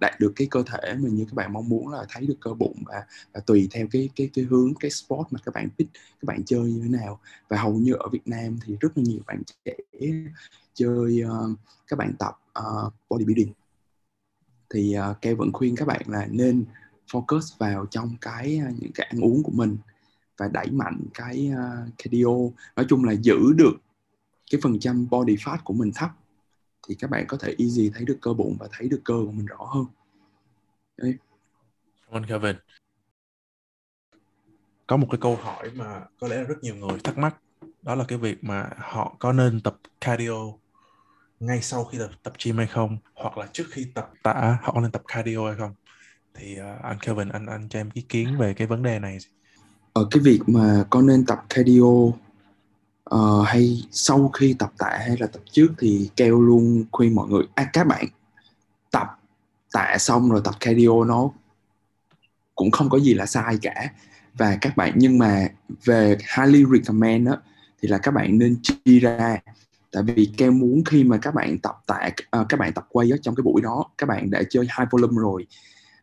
đạt 0.00 0.20
được 0.20 0.32
cái 0.36 0.48
cơ 0.50 0.62
thể 0.66 0.94
mà 0.94 1.08
như 1.08 1.24
các 1.24 1.34
bạn 1.34 1.52
mong 1.52 1.68
muốn 1.68 1.88
là 1.88 2.06
thấy 2.08 2.26
được 2.26 2.36
cơ 2.40 2.54
bụng 2.54 2.82
và, 2.86 3.02
và 3.32 3.40
tùy 3.40 3.68
theo 3.72 3.86
cái 3.90 4.10
cái 4.16 4.30
cái 4.34 4.44
hướng 4.44 4.74
cái 4.74 4.90
sport 4.90 5.26
mà 5.30 5.40
các 5.44 5.54
bạn 5.54 5.68
thích 5.78 5.88
các 5.94 6.26
bạn 6.26 6.44
chơi 6.44 6.60
như 6.60 6.80
thế 6.82 6.88
nào. 6.88 7.20
Và 7.48 7.56
hầu 7.56 7.72
như 7.72 7.92
ở 7.92 8.08
Việt 8.08 8.28
Nam 8.28 8.58
thì 8.66 8.76
rất 8.80 8.98
là 8.98 9.02
nhiều 9.06 9.20
bạn 9.26 9.42
trẻ 9.64 9.74
chơi 10.74 11.22
uh, 11.24 11.58
các 11.86 11.98
bạn 11.98 12.12
tập 12.18 12.34
uh, 12.58 12.92
bodybuilding. 13.08 13.52
Thì 14.74 14.92
ờ, 14.92 15.10
uh, 15.10 15.20
Keo 15.22 15.36
vẫn 15.36 15.52
khuyên 15.52 15.76
các 15.76 15.88
bạn 15.88 16.02
là 16.06 16.26
nên 16.30 16.64
focus 17.12 17.56
vào 17.58 17.86
trong 17.86 18.16
cái 18.20 18.60
uh, 18.68 18.82
những 18.82 18.92
cái 18.94 19.06
ăn 19.10 19.20
uống 19.20 19.42
của 19.42 19.52
mình 19.52 19.76
và 20.36 20.48
đẩy 20.48 20.70
mạnh 20.70 21.00
cái 21.14 21.52
uh, 21.52 21.92
cardio. 21.98 22.34
Nói 22.76 22.86
chung 22.88 23.04
là 23.04 23.12
giữ 23.12 23.52
được 23.56 23.74
cái 24.50 24.60
phần 24.62 24.78
trăm 24.78 25.06
body 25.10 25.36
fat 25.36 25.58
của 25.64 25.74
mình 25.74 25.92
thấp 25.94 26.10
thì 26.90 26.96
các 26.98 27.10
bạn 27.10 27.24
có 27.28 27.36
thể 27.36 27.54
easy 27.58 27.90
thấy 27.94 28.04
được 28.04 28.18
cơ 28.20 28.32
bụng 28.32 28.56
và 28.60 28.68
thấy 28.72 28.88
được 28.88 29.00
cơ 29.04 29.14
của 29.14 29.32
mình 29.32 29.46
rõ 29.46 29.64
hơn. 29.74 29.84
Đấy. 30.96 31.14
Cảm 32.06 32.14
ơn 32.14 32.26
Kevin. 32.26 32.56
Có 34.86 34.96
một 34.96 35.06
cái 35.10 35.18
câu 35.20 35.36
hỏi 35.36 35.70
mà 35.74 36.04
có 36.20 36.28
lẽ 36.28 36.44
rất 36.44 36.54
nhiều 36.62 36.74
người 36.74 36.98
thắc 37.04 37.18
mắc 37.18 37.36
đó 37.82 37.94
là 37.94 38.04
cái 38.08 38.18
việc 38.18 38.44
mà 38.44 38.70
họ 38.76 39.16
có 39.18 39.32
nên 39.32 39.60
tập 39.60 39.76
cardio 40.00 40.52
ngay 41.40 41.62
sau 41.62 41.84
khi 41.84 41.98
tập, 41.98 42.10
tập 42.22 42.32
gym 42.44 42.56
hay 42.56 42.66
không 42.66 42.98
hoặc 43.14 43.38
là 43.38 43.46
trước 43.52 43.64
khi 43.70 43.86
tập 43.94 44.10
tạ 44.22 44.58
họ 44.62 44.72
có 44.72 44.80
nên 44.80 44.90
tập 44.90 45.02
cardio 45.08 45.46
hay 45.46 45.56
không? 45.58 45.74
Thì 46.34 46.56
uh, 46.60 46.82
anh 46.82 46.98
Kevin 47.00 47.28
anh 47.28 47.46
anh 47.46 47.68
cho 47.68 47.78
em 47.78 47.90
ý 47.94 48.02
kiến 48.02 48.38
về 48.38 48.54
cái 48.54 48.66
vấn 48.66 48.82
đề 48.82 48.98
này. 48.98 49.18
Ở 49.92 50.08
cái 50.10 50.22
việc 50.22 50.40
mà 50.46 50.84
có 50.90 51.02
nên 51.02 51.26
tập 51.26 51.38
cardio 51.48 51.84
uh, 53.14 53.46
hay 53.46 53.82
sau 53.90 54.28
khi 54.28 54.54
tập 54.58 54.72
tạ 54.78 54.98
hay 55.00 55.16
là 55.20 55.26
tập 55.26 55.42
trước 55.50 55.68
thì 55.78 56.10
keo 56.16 56.40
luôn 56.40 56.84
khuyên 56.92 57.14
mọi 57.14 57.28
người 57.28 57.42
à, 57.54 57.70
các 57.72 57.86
bạn 57.86 58.06
tập 58.90 59.06
tạ 59.72 59.96
xong 59.98 60.30
rồi 60.30 60.40
tập 60.44 60.54
cardio 60.60 61.04
nó 61.04 61.30
cũng 62.54 62.70
không 62.70 62.90
có 62.90 62.98
gì 62.98 63.14
là 63.14 63.26
sai 63.26 63.58
cả. 63.62 63.92
Và 64.34 64.58
các 64.60 64.76
bạn 64.76 64.92
nhưng 64.96 65.18
mà 65.18 65.48
về 65.84 66.16
highly 66.36 66.64
recommend 66.72 67.28
đó, 67.28 67.36
thì 67.82 67.88
là 67.88 67.98
các 67.98 68.14
bạn 68.14 68.38
nên 68.38 68.56
chia 68.62 68.98
ra. 68.98 69.38
Tại 69.92 70.02
vì 70.02 70.32
keo 70.36 70.52
muốn 70.52 70.84
khi 70.84 71.04
mà 71.04 71.16
các 71.16 71.34
bạn 71.34 71.58
tập 71.58 71.78
tạ 71.86 72.10
uh, 72.40 72.46
các 72.48 72.60
bạn 72.60 72.72
tập 72.72 72.86
quay 72.88 73.12
ở 73.12 73.16
trong 73.22 73.34
cái 73.34 73.42
buổi 73.42 73.62
đó 73.62 73.84
các 73.98 74.06
bạn 74.08 74.30
đã 74.30 74.42
chơi 74.50 74.64
high 74.78 74.88
volume 74.90 75.14
rồi 75.16 75.46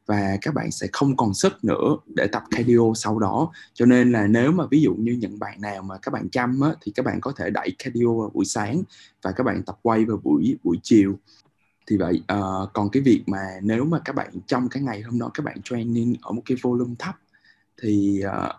và 0.07 0.37
các 0.41 0.53
bạn 0.53 0.71
sẽ 0.71 0.87
không 0.93 1.17
còn 1.17 1.33
sức 1.33 1.63
nữa 1.63 1.97
để 2.15 2.27
tập 2.31 2.43
cardio 2.51 2.93
sau 2.95 3.19
đó. 3.19 3.51
Cho 3.73 3.85
nên 3.85 4.11
là 4.11 4.27
nếu 4.27 4.51
mà 4.51 4.63
ví 4.71 4.81
dụ 4.81 4.95
như 4.95 5.11
những 5.11 5.39
bạn 5.39 5.61
nào 5.61 5.81
mà 5.81 5.97
các 5.97 6.11
bạn 6.11 6.29
chăm 6.29 6.61
á, 6.61 6.71
thì 6.81 6.91
các 6.95 7.05
bạn 7.05 7.21
có 7.21 7.31
thể 7.37 7.49
đẩy 7.49 7.75
cardio 7.83 8.13
vào 8.13 8.31
buổi 8.33 8.45
sáng 8.45 8.83
và 9.21 9.31
các 9.31 9.43
bạn 9.43 9.63
tập 9.63 9.79
quay 9.81 10.05
vào 10.05 10.17
buổi 10.23 10.57
buổi 10.63 10.77
chiều. 10.83 11.19
Thì 11.87 11.97
vậy 11.97 12.23
uh, 12.33 12.73
còn 12.73 12.89
cái 12.89 13.03
việc 13.03 13.23
mà 13.27 13.59
nếu 13.61 13.85
mà 13.85 13.99
các 14.05 14.15
bạn 14.15 14.31
trong 14.47 14.69
cái 14.69 14.83
ngày 14.83 15.01
hôm 15.01 15.19
đó 15.19 15.31
các 15.33 15.45
bạn 15.45 15.61
training 15.63 16.15
ở 16.21 16.31
một 16.31 16.41
cái 16.45 16.57
volume 16.61 16.95
thấp 16.99 17.15
thì 17.81 18.21
uh, 18.25 18.55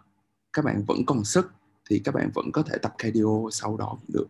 các 0.53 0.65
bạn 0.65 0.85
vẫn 0.87 1.07
còn 1.07 1.25
sức 1.25 1.53
thì 1.91 1.99
các 1.99 2.15
bạn 2.15 2.31
vẫn 2.35 2.53
có 2.53 2.63
thể 2.63 2.79
tập 2.83 2.95
cardio 2.99 3.51
sau 3.51 3.77
đó 3.77 3.89
cũng 3.91 4.15
được. 4.15 4.27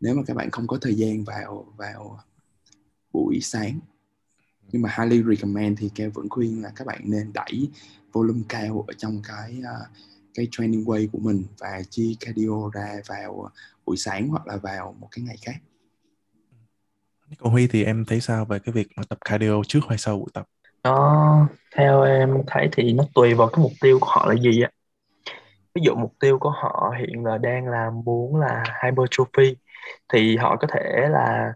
Nếu 0.00 0.14
mà 0.14 0.22
các 0.26 0.36
bạn 0.36 0.50
không 0.50 0.66
có 0.66 0.78
thời 0.80 0.94
gian 0.94 1.24
vào 1.24 1.66
vào 1.76 2.20
buổi 3.12 3.40
sáng 3.42 3.80
nhưng 4.72 4.82
mà 4.82 4.94
highly 4.98 5.22
recommend 5.22 5.78
thì 5.78 5.90
Keo 5.94 6.10
vẫn 6.14 6.28
khuyên 6.28 6.62
là 6.62 6.72
các 6.76 6.86
bạn 6.86 7.00
nên 7.04 7.32
đẩy 7.32 7.68
volume 8.12 8.42
cao 8.48 8.84
ở 8.88 8.94
trong 8.98 9.22
cái 9.28 9.58
uh, 9.60 9.88
cái 10.34 10.48
training 10.50 10.84
way 10.84 11.08
của 11.12 11.18
mình 11.18 11.44
và 11.58 11.82
chia 11.90 12.12
cardio 12.20 12.70
ra 12.72 13.00
vào 13.08 13.50
buổi 13.86 13.96
sáng 13.96 14.28
hoặc 14.28 14.46
là 14.46 14.56
vào 14.56 14.96
một 14.98 15.08
cái 15.10 15.24
ngày 15.24 15.36
khác. 15.42 15.56
Còn 17.38 17.52
Huy 17.52 17.66
thì 17.66 17.84
em 17.84 18.04
thấy 18.04 18.20
sao 18.20 18.44
về 18.44 18.58
cái 18.58 18.72
việc 18.72 18.88
mà 18.96 19.02
tập 19.08 19.18
cardio 19.24 19.62
trước 19.66 19.80
hay 19.88 19.98
sau 19.98 20.18
buổi 20.18 20.28
tập? 20.34 20.46
Nó 20.84 21.48
theo 21.76 22.02
em 22.02 22.42
thấy 22.46 22.68
thì 22.72 22.92
nó 22.92 23.04
tùy 23.14 23.34
vào 23.34 23.48
cái 23.48 23.62
mục 23.62 23.72
tiêu 23.80 23.98
của 24.00 24.08
họ 24.10 24.26
là 24.26 24.34
gì 24.40 24.62
á. 24.62 24.70
Ví 25.74 25.82
dụ 25.84 25.94
mục 25.94 26.14
tiêu 26.20 26.38
của 26.38 26.50
họ 26.50 26.94
hiện 26.98 27.24
là 27.24 27.38
đang 27.38 27.68
là 27.68 27.90
muốn 28.04 28.36
là 28.36 28.64
hypertrophy 28.84 29.56
thì 30.12 30.36
họ 30.36 30.56
có 30.56 30.68
thể 30.70 31.08
là 31.10 31.52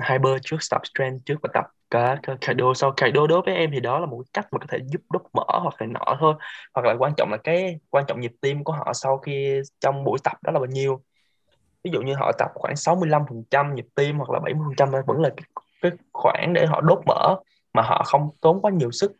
hyper 0.00 0.42
trước 0.42 0.56
tập 0.70 0.82
strength 0.84 1.24
trước 1.26 1.36
và 1.42 1.48
tập 1.54 1.64
cả 1.90 2.16
cardio 2.40 2.74
sau 2.74 2.92
cardio 2.96 3.26
đối 3.26 3.42
với 3.42 3.54
em 3.54 3.70
thì 3.72 3.80
đó 3.80 3.98
là 3.98 4.06
một 4.06 4.22
cách 4.32 4.46
mà 4.52 4.58
có 4.58 4.66
thể 4.68 4.78
giúp 4.86 5.00
đốt 5.10 5.22
mỡ 5.32 5.58
hoặc 5.58 5.74
là 5.78 5.86
nọ 5.86 6.16
thôi. 6.20 6.34
Hoặc 6.74 6.86
là 6.86 6.94
quan 6.98 7.12
trọng 7.16 7.30
là 7.30 7.36
cái 7.36 7.78
quan 7.90 8.04
trọng 8.08 8.20
nhịp 8.20 8.32
tim 8.40 8.64
của 8.64 8.72
họ 8.72 8.92
sau 8.92 9.18
khi 9.18 9.60
trong 9.80 10.04
buổi 10.04 10.18
tập 10.24 10.32
đó 10.42 10.52
là 10.52 10.58
bao 10.58 10.66
nhiêu. 10.66 11.00
Ví 11.84 11.90
dụ 11.90 12.00
như 12.02 12.14
họ 12.14 12.32
tập 12.38 12.50
khoảng 12.54 12.74
65% 12.74 13.74
nhịp 13.74 13.86
tim 13.94 14.18
hoặc 14.18 14.30
là 14.30 14.40
70% 14.40 14.90
vẫn 15.06 15.20
là 15.20 15.28
cái, 15.36 15.44
cái 15.82 15.92
khoảng 16.12 16.52
để 16.52 16.66
họ 16.66 16.80
đốt 16.80 16.98
mỡ 17.06 17.36
mà 17.74 17.82
họ 17.82 18.02
không 18.06 18.30
tốn 18.40 18.62
quá 18.62 18.70
nhiều 18.70 18.90
sức 18.90 19.12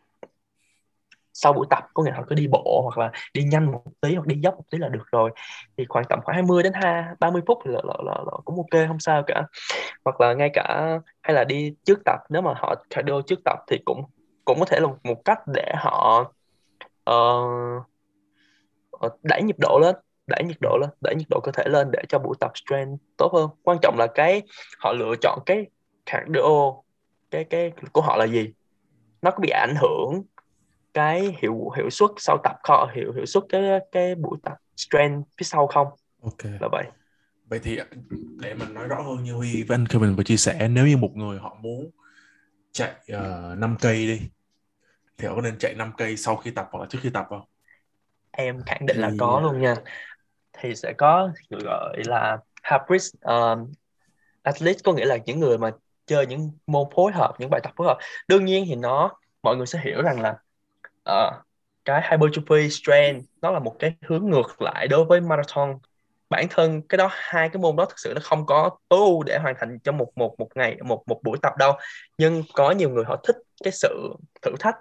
sau 1.39 1.53
buổi 1.53 1.67
tập 1.69 1.83
có 1.93 2.03
nghĩa 2.03 2.11
họ 2.11 2.23
cứ 2.27 2.35
đi 2.35 2.47
bộ 2.47 2.81
hoặc 2.83 2.97
là 2.97 3.11
đi 3.33 3.43
nhanh 3.43 3.71
một 3.71 3.83
tí 4.01 4.15
hoặc 4.15 4.27
đi 4.27 4.35
dốc 4.43 4.55
một 4.55 4.63
tí 4.71 4.77
là 4.77 4.89
được 4.89 5.03
rồi. 5.11 5.31
Thì 5.77 5.85
khoảng 5.89 6.05
tầm 6.09 6.19
khoảng 6.23 6.35
20 6.35 6.63
đến 6.63 6.73
2, 6.73 7.03
30 7.19 7.41
phút 7.47 7.65
là, 7.65 7.81
là, 7.83 7.93
là, 8.05 8.13
là 8.13 8.37
cũng 8.45 8.55
ok 8.55 8.87
không 8.87 8.99
sao 8.99 9.23
cả. 9.27 9.43
Hoặc 10.05 10.21
là 10.21 10.33
ngay 10.33 10.49
cả 10.53 10.99
hay 11.21 11.33
là 11.33 11.43
đi 11.43 11.73
trước 11.83 11.99
tập 12.05 12.19
nếu 12.29 12.41
mà 12.41 12.53
họ 12.57 12.75
cardio 12.89 13.21
trước 13.27 13.39
tập 13.45 13.59
thì 13.67 13.77
cũng 13.85 14.03
cũng 14.45 14.59
có 14.59 14.65
thể 14.65 14.79
là 14.79 14.87
một 15.03 15.25
cách 15.25 15.39
để 15.47 15.73
họ 15.75 16.31
uh, 17.09 17.83
đẩy 19.23 19.43
nhịp 19.43 19.55
độ 19.59 19.79
lên 19.81 19.95
đẩy 20.27 20.43
nhiệt 20.43 20.57
độ 20.61 20.77
lên 20.81 20.89
đẩy 21.01 21.15
nhiệt 21.15 21.27
độ 21.29 21.39
cơ 21.43 21.51
thể 21.51 21.63
lên 21.67 21.91
để 21.91 22.03
cho 22.09 22.19
buổi 22.19 22.35
tập 22.39 22.51
strength 22.55 23.01
tốt 23.17 23.33
hơn. 23.33 23.49
Quan 23.63 23.77
trọng 23.81 23.95
là 23.97 24.07
cái 24.15 24.41
họ 24.79 24.93
lựa 24.93 25.15
chọn 25.21 25.39
cái 25.45 25.65
cardio 26.05 26.73
cái 27.31 27.43
cái 27.43 27.71
của 27.91 28.01
họ 28.01 28.17
là 28.17 28.27
gì? 28.27 28.53
Nó 29.21 29.31
có 29.31 29.37
bị 29.39 29.49
ảnh 29.49 29.75
hưởng 29.81 30.23
cái 30.97 31.37
hiệu 31.41 31.69
hiệu 31.77 31.89
suất 31.89 32.09
sau 32.17 32.37
tập 32.43 32.55
kho 32.63 32.91
hiệu 32.95 33.13
hiệu 33.13 33.25
suất 33.25 33.43
cái 33.49 33.79
cái 33.91 34.15
buổi 34.15 34.37
tập 34.43 34.53
strength 34.77 35.27
phía 35.37 35.43
sau 35.43 35.67
không? 35.67 35.87
Ok. 36.23 36.43
Là 36.43 36.67
vậy. 36.71 36.85
Vậy 37.45 37.59
thì 37.63 37.79
để 38.41 38.53
mình 38.53 38.73
nói 38.73 38.87
rõ 38.87 39.01
hơn 39.01 39.23
như 39.23 39.33
Huy 39.33 39.63
với 39.63 39.75
anh 39.75 39.87
Kevin 39.87 40.15
vừa 40.15 40.23
chia 40.23 40.37
sẻ 40.37 40.67
nếu 40.67 40.87
như 40.87 40.97
một 40.97 41.11
người 41.15 41.39
họ 41.39 41.57
muốn 41.61 41.91
chạy 42.71 42.91
uh, 42.91 43.13
ờ, 43.13 43.55
5 43.57 43.75
cây 43.81 44.07
đi 44.07 44.21
thì 45.17 45.27
họ 45.27 45.35
có 45.35 45.41
nên 45.41 45.57
chạy 45.57 45.73
5 45.73 45.91
cây 45.97 46.17
sau 46.17 46.35
khi 46.35 46.51
tập 46.51 46.67
hoặc 46.71 46.79
là 46.79 46.85
trước 46.89 46.99
khi 47.01 47.09
tập 47.09 47.25
không? 47.29 47.45
Em 48.31 48.63
khẳng 48.65 48.85
định 48.85 48.95
thì... 48.95 49.01
là 49.01 49.11
có 49.19 49.39
luôn 49.43 49.61
nha. 49.61 49.75
Thì 50.53 50.75
sẽ 50.75 50.93
có 50.97 51.29
người 51.49 51.61
gọi 51.63 51.97
là 52.05 52.37
hybrid 52.71 53.09
um, 53.21 53.71
athlete 54.43 54.79
có 54.83 54.93
nghĩa 54.93 55.05
là 55.05 55.17
những 55.25 55.39
người 55.39 55.57
mà 55.57 55.71
chơi 56.05 56.25
những 56.25 56.51
môn 56.67 56.87
phối 56.95 57.11
hợp 57.11 57.33
những 57.39 57.49
bài 57.49 57.61
tập 57.63 57.73
phối 57.75 57.87
hợp. 57.87 57.97
Đương 58.27 58.45
nhiên 58.45 58.65
thì 58.67 58.75
nó 58.75 59.11
mọi 59.43 59.55
người 59.57 59.65
sẽ 59.65 59.79
hiểu 59.83 60.01
rằng 60.01 60.19
là 60.19 60.37
uh, 61.11 61.33
cái 61.85 62.01
hypertrophy 62.11 62.69
strength 62.69 63.25
nó 63.41 63.51
là 63.51 63.59
một 63.59 63.75
cái 63.79 63.95
hướng 64.01 64.29
ngược 64.29 64.61
lại 64.61 64.87
đối 64.87 65.05
với 65.05 65.21
marathon. 65.21 65.77
Bản 66.29 66.47
thân 66.49 66.81
cái 66.81 66.97
đó 66.97 67.09
hai 67.11 67.49
cái 67.49 67.61
môn 67.61 67.75
đó 67.75 67.85
thực 67.85 67.99
sự 67.99 68.13
nó 68.15 68.21
không 68.23 68.45
có 68.45 68.69
tối 68.89 68.99
ưu 68.99 69.23
để 69.23 69.37
hoàn 69.37 69.55
thành 69.59 69.79
trong 69.79 69.97
một 69.97 70.11
một 70.15 70.35
một 70.39 70.49
ngày 70.55 70.77
một 70.83 71.03
một 71.07 71.19
buổi 71.23 71.37
tập 71.41 71.53
đâu. 71.57 71.73
Nhưng 72.17 72.43
có 72.53 72.71
nhiều 72.71 72.89
người 72.89 73.03
họ 73.07 73.15
thích 73.27 73.35
cái 73.63 73.73
sự 73.73 74.13
thử 74.41 74.51
thách. 74.59 74.75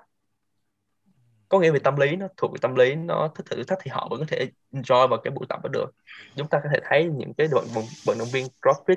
Có 1.48 1.58
nghĩa 1.58 1.70
về 1.70 1.78
tâm 1.78 1.96
lý 1.96 2.16
nó 2.16 2.26
thuộc 2.36 2.52
về 2.52 2.58
tâm 2.60 2.74
lý 2.74 2.94
nó 2.94 3.28
thích 3.34 3.46
thử 3.50 3.62
thách 3.62 3.78
thì 3.82 3.90
họ 3.90 4.08
vẫn 4.10 4.20
có 4.20 4.26
thể 4.28 4.48
enjoy 4.72 5.08
vào 5.08 5.20
cái 5.24 5.30
buổi 5.30 5.46
tập 5.48 5.60
đó 5.62 5.68
được. 5.68 5.94
Chúng 6.36 6.48
ta 6.48 6.60
có 6.62 6.68
thể 6.72 6.80
thấy 6.90 7.04
những 7.04 7.34
cái 7.34 7.48
vận 7.50 7.66
vận 8.04 8.18
động 8.18 8.28
viên 8.32 8.46
crossfit 8.62 8.96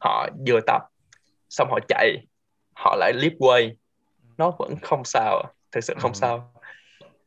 họ 0.00 0.28
vừa 0.46 0.60
tập 0.66 0.82
xong 1.50 1.68
họ 1.70 1.78
chạy 1.88 2.16
họ 2.76 2.96
lại 2.96 3.12
lift 3.16 3.38
way. 3.38 3.74
Nó 4.38 4.52
vẫn 4.58 4.74
không 4.82 5.04
sao 5.04 5.42
thực 5.74 5.84
sự 5.84 5.94
không 5.98 6.12
Ừ. 6.12 6.16
sao 6.16 6.52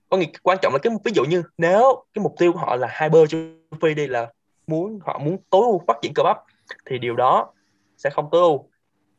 có 0.10 0.18
nghĩa 0.18 0.25
quan 0.44 0.58
trọng 0.62 0.74
là 0.74 0.80
cái 0.80 0.94
ví 1.06 1.12
dụ 1.16 1.24
như 1.25 1.44
nếu 1.58 2.06
cái 2.13 2.24
mục 2.24 2.36
tiêu 2.39 2.54
của 2.54 2.60
họ 2.60 2.75
là 2.75 2.88
hypertrophy 3.01 3.94
đi 3.96 4.08
là 4.08 4.32
muốn 4.68 5.00
họ 5.06 5.20
muốn 5.20 5.38
tối 5.50 5.62
ưu 5.62 5.82
phát 5.88 5.98
triển 6.01 6.13
cơ 6.16 6.24
bắp 6.24 6.38
thì 6.86 6.98
điều 7.00 7.16
đó 7.16 7.54
sẽ 7.98 8.10
không 8.10 8.30
tối 8.32 8.42
ưu 8.42 8.70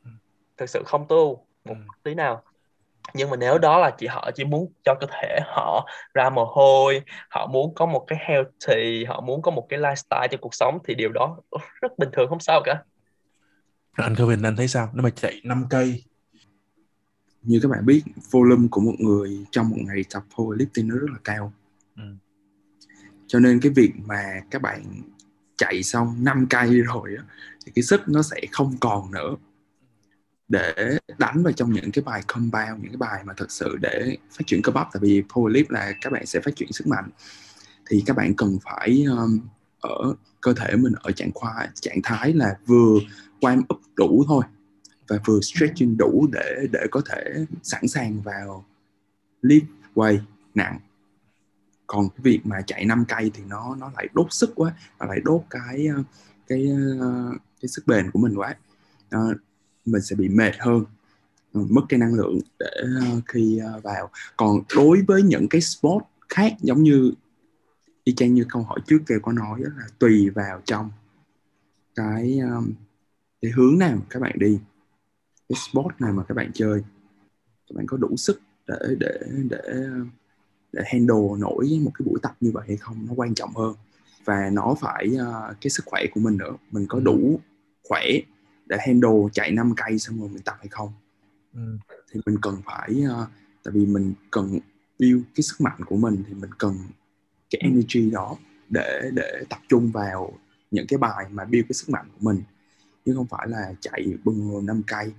Ừ. 0.04 0.10
thực 0.56 0.68
sự 0.70 0.82
không 0.86 1.08
tối 1.08 1.18
ưu 1.18 1.34
một 1.64 1.74
Ừ. 1.74 1.90
tí 2.02 2.14
nào 2.14 2.42
nhưng 3.14 3.30
mà 3.30 3.36
nếu 3.36 3.58
đó 3.58 3.78
là 3.78 3.90
chị 3.98 4.06
họ 4.06 4.30
chỉ 4.34 4.44
muốn 4.44 4.72
cho 4.84 4.94
cơ 5.00 5.06
thể 5.10 5.38
họ 5.46 5.86
ra 6.14 6.30
mồ 6.30 6.44
hôi 6.44 7.02
họ 7.30 7.46
muốn 7.46 7.74
có 7.74 7.86
một 7.86 8.04
cái 8.06 8.18
healthy 8.22 9.04
họ 9.04 9.20
muốn 9.20 9.42
có 9.42 9.50
một 9.50 9.66
cái 9.68 9.78
lifestyle 9.80 10.28
trong 10.30 10.40
cuộc 10.40 10.54
sống 10.54 10.78
thì 10.84 10.94
điều 10.94 11.10
đó 11.12 11.36
rất 11.80 11.98
bình 11.98 12.08
thường 12.12 12.28
không 12.28 12.40
sao 12.40 12.60
cả 12.64 12.82
anh 13.92 14.14
Kevin 14.16 14.42
anh 14.42 14.56
thấy 14.56 14.68
sao 14.68 14.88
nếu 14.94 15.02
mà 15.02 15.10
chạy 15.10 15.40
5 15.44 15.66
cây 15.70 16.04
như 17.42 17.60
các 17.62 17.68
bạn 17.68 17.86
biết 17.86 18.02
volume 18.30 18.68
của 18.70 18.80
một 18.80 18.94
người 18.98 19.46
trong 19.50 19.68
một 19.68 19.76
ngày 19.78 20.04
tập 20.10 20.24
powerlifting 20.34 20.86
nó 20.86 20.94
rất 20.94 21.10
là 21.10 21.18
cao. 21.24 21.52
Ừ. 21.96 22.02
cho 23.26 23.40
nên 23.40 23.60
cái 23.60 23.72
việc 23.72 23.92
mà 24.06 24.40
các 24.50 24.62
bạn 24.62 25.02
chạy 25.56 25.82
xong 25.82 26.24
5 26.24 26.46
cây 26.50 26.80
rồi 26.80 27.16
á, 27.18 27.24
thì 27.66 27.72
cái 27.74 27.82
sức 27.82 28.00
nó 28.06 28.22
sẽ 28.22 28.40
không 28.52 28.76
còn 28.80 29.10
nữa. 29.10 29.36
Để 30.48 30.98
đánh 31.18 31.42
vào 31.42 31.52
trong 31.52 31.72
những 31.72 31.92
cái 31.92 32.02
bài 32.04 32.22
compound 32.26 32.82
những 32.82 32.92
cái 32.92 32.96
bài 32.96 33.22
mà 33.24 33.32
thật 33.36 33.50
sự 33.50 33.76
để 33.80 34.16
phát 34.30 34.46
triển 34.46 34.62
cơ 34.62 34.72
bắp. 34.72 34.88
Tại 34.92 35.00
vì 35.00 35.22
powerlift 35.28 35.64
là 35.68 35.92
các 36.00 36.12
bạn 36.12 36.26
sẽ 36.26 36.40
phát 36.40 36.56
triển 36.56 36.72
sức 36.72 36.86
mạnh. 36.86 37.10
Thì 37.90 38.02
các 38.06 38.16
bạn 38.16 38.34
cần 38.34 38.58
phải 38.64 39.04
um, 39.04 39.40
ở 39.80 40.14
cơ 40.40 40.52
thể 40.52 40.76
mình 40.76 40.92
ở 41.00 41.12
trạng 41.12 41.30
khoa 41.34 41.68
trạng 41.74 42.00
thái 42.02 42.32
là 42.32 42.58
vừa 42.66 42.98
warm 43.40 43.60
up 43.74 43.80
đủ 43.96 44.24
thôi 44.28 44.42
và 45.08 45.18
vừa 45.24 45.40
stretching 45.40 45.96
đủ 45.96 46.26
để 46.32 46.66
để 46.72 46.86
có 46.90 47.02
thể 47.10 47.46
sẵn 47.62 47.88
sàng 47.88 48.20
vào 48.20 48.64
lift 49.42 49.66
weight 49.94 50.20
nặng. 50.54 50.78
Còn 51.86 52.08
cái 52.08 52.18
việc 52.22 52.40
mà 52.44 52.62
chạy 52.66 52.84
5 52.84 53.04
cây 53.08 53.30
thì 53.34 53.42
nó 53.48 53.76
nó 53.80 53.90
lại 53.96 54.08
đốt 54.14 54.26
sức 54.30 54.50
quá 54.54 54.72
nó 55.00 55.06
lại 55.06 55.18
đốt 55.24 55.42
cái 55.50 55.86
ờ, 55.86 56.02
cái 56.48 56.66
ờ, 57.00 57.32
cái 57.60 57.68
sức 57.68 57.86
bền 57.86 58.10
của 58.10 58.18
mình 58.18 58.34
quá. 58.34 58.54
À, 59.10 59.20
mình 59.84 60.02
sẽ 60.02 60.16
bị 60.16 60.28
mệt 60.28 60.52
hơn 60.58 60.84
mất 61.52 61.82
cái 61.88 61.98
năng 61.98 62.14
lượng 62.14 62.38
để 62.58 62.82
khi 63.26 63.60
vào. 63.82 64.10
Còn 64.36 64.60
đối 64.76 65.02
với 65.08 65.22
những 65.22 65.48
cái 65.48 65.60
sport 65.60 66.04
khác 66.28 66.52
giống 66.60 66.82
như 66.82 67.12
y 68.04 68.14
chang 68.14 68.34
như 68.34 68.44
câu 68.48 68.62
hỏi 68.62 68.80
trước 68.86 68.98
kia 69.08 69.14
có 69.22 69.32
nói 69.32 69.60
là 69.60 69.86
tùy 69.98 70.30
vào 70.30 70.60
trong 70.64 70.90
cái 71.94 72.40
cái 73.42 73.50
hướng 73.50 73.78
nào 73.78 73.98
các 74.10 74.22
bạn 74.22 74.38
đi 74.38 74.58
cái 75.48 75.56
sport 75.56 76.00
nào 76.00 76.12
mà 76.12 76.24
các 76.28 76.34
bạn 76.34 76.50
chơi 76.54 76.82
các 77.68 77.74
bạn 77.76 77.86
có 77.86 77.96
đủ 77.96 78.16
sức 78.16 78.40
để 78.66 78.76
để 79.00 79.18
để 79.50 79.86
để 80.72 80.82
handle 80.92 81.38
nổi 81.38 81.80
một 81.82 81.90
cái 81.98 82.04
buổi 82.06 82.18
tập 82.22 82.36
như 82.40 82.50
vậy 82.54 82.64
hay 82.68 82.76
không? 82.76 83.06
Nó 83.08 83.12
quan 83.16 83.34
trọng 83.34 83.54
hơn. 83.54 83.74
Và 84.24 84.50
nó 84.52 84.74
phải 84.80 85.10
ờ, 85.18 85.54
cái 85.60 85.70
sức 85.70 85.82
khỏe 85.86 86.04
của 86.14 86.20
mình 86.20 86.36
nữa. 86.36 86.52
Mình 86.70 86.86
có 86.88 86.98
Ừ. 86.98 87.04
đủ 87.04 87.40
khỏe 87.88 88.02
để 88.66 88.76
handle 88.86 89.10
chạy 89.32 89.52
5 89.52 89.72
cây 89.76 89.98
xong 89.98 90.20
rồi 90.20 90.28
mình 90.28 90.42
tập 90.42 90.56
hay 90.58 90.68
không? 90.68 90.92
Ừ. 91.54 91.60
thì 92.12 92.20
mình 92.26 92.36
cần 92.42 92.54
phải 92.64 93.02
ờ, 93.08 93.26
tại 93.64 93.72
vì 93.74 93.86
mình 93.86 94.12
cần 94.30 94.58
build 94.98 95.22
cái 95.34 95.42
sức 95.42 95.60
mạnh 95.60 95.80
của 95.86 95.96
mình 95.96 96.22
thì 96.28 96.34
mình 96.34 96.50
cần 96.58 96.74
cái 97.50 97.60
energy 97.64 98.10
đó 98.10 98.36
để 98.68 99.10
để 99.14 99.44
tập 99.50 99.58
trung 99.68 99.90
vào 99.90 100.32
những 100.70 100.86
cái 100.86 100.98
bài 100.98 101.26
mà 101.30 101.44
build 101.44 101.64
cái 101.68 101.72
sức 101.74 101.88
mạnh 101.90 102.06
của 102.12 102.18
mình. 102.20 102.42
Chứ 103.04 103.14
không 103.16 103.26
phải 103.26 103.48
là 103.48 103.74
chạy 103.80 104.06
bừng 104.24 104.66
5 104.66 104.82
cây 104.86 105.12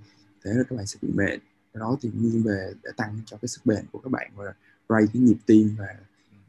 thế 0.44 0.50
là 0.54 0.62
các 0.70 0.76
bạn 0.76 0.86
sẽ 0.86 0.98
bị 1.02 1.08
mệt 1.14 1.38
Cái 1.72 1.80
đó 1.80 1.96
thì 2.02 2.10
nghiêng 2.14 2.42
về 2.42 2.72
để 2.82 2.90
tăng 2.96 3.20
cho 3.26 3.36
cái 3.42 3.48
sức 3.48 3.60
bền 3.66 3.84
của 3.92 3.98
các 3.98 4.12
bạn 4.12 4.30
và 4.34 4.44
raise 4.88 5.10
cái 5.14 5.22
nhịp 5.22 5.36
tim 5.46 5.76
và 5.78 5.86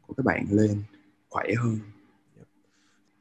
của 0.06 0.14
các 0.14 0.26
bạn 0.26 0.46
lên 0.50 0.82
khỏe 1.28 1.44
hơn 1.58 1.78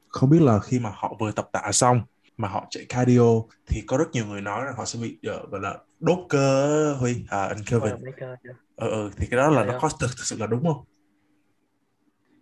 không 0.08 0.30
biết 0.30 0.42
là 0.42 0.60
khi 0.60 0.80
mà 0.80 0.90
họ 0.94 1.16
vừa 1.20 1.32
tập 1.32 1.50
tạ 1.52 1.72
xong 1.72 2.02
mà 2.38 2.48
họ 2.48 2.68
chạy 2.70 2.86
cardio 2.90 3.42
thì 3.68 3.82
có 3.88 3.98
rất 3.98 4.12
nhiều 4.12 4.26
người 4.26 4.42
nói 4.42 4.66
rằng 4.66 4.74
họ 4.78 4.86
sẽ 4.86 5.00
bị 5.02 5.18
ờ, 5.24 5.48
gọi 5.52 5.62
là 5.62 5.78
đốt 6.00 6.20
cơ 6.30 6.94
Huy 7.00 7.26
à, 7.30 7.42
anh 7.46 7.64
Kevin 7.66 8.04
Mấy 8.04 8.12
cơ 8.20 8.36
chưa? 8.44 8.54
ờ 8.76 8.90
ờ 8.90 9.10
thì 9.18 9.28
cái 9.32 9.38
đó 9.38 9.50
là 9.50 9.62
Dạ, 9.62 9.66
nó 9.66 9.74
dạ. 9.74 9.80
có 9.82 9.90
thực, 10.00 10.08
thực 10.18 10.26
sự 10.26 10.38
là 10.40 10.48
đúng 10.48 10.64
không 10.64 10.86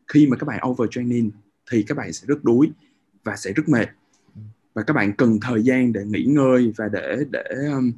khi 0.08 0.28
mà 0.28 0.38
các 0.38 0.46
bạn 0.46 0.60
overtraining 0.70 1.32
thì 1.72 1.84
các 1.88 1.98
bạn 1.98 2.14
sẽ 2.14 2.26
rất 2.28 2.44
đuối 2.44 2.72
và 3.24 3.36
sẽ 3.36 3.54
rất 3.54 3.70
mệt 3.70 3.88
Ừ. 4.36 4.42
và 4.74 4.84
các 4.84 4.94
bạn 4.94 5.14
cần 5.18 5.40
thời 5.42 5.64
gian 5.64 5.94
để 5.94 6.02
nghỉ 6.06 6.24
ngơi 6.24 6.74
và 6.78 6.88
để 6.90 7.18
để 7.32 7.44
um, 7.74 7.92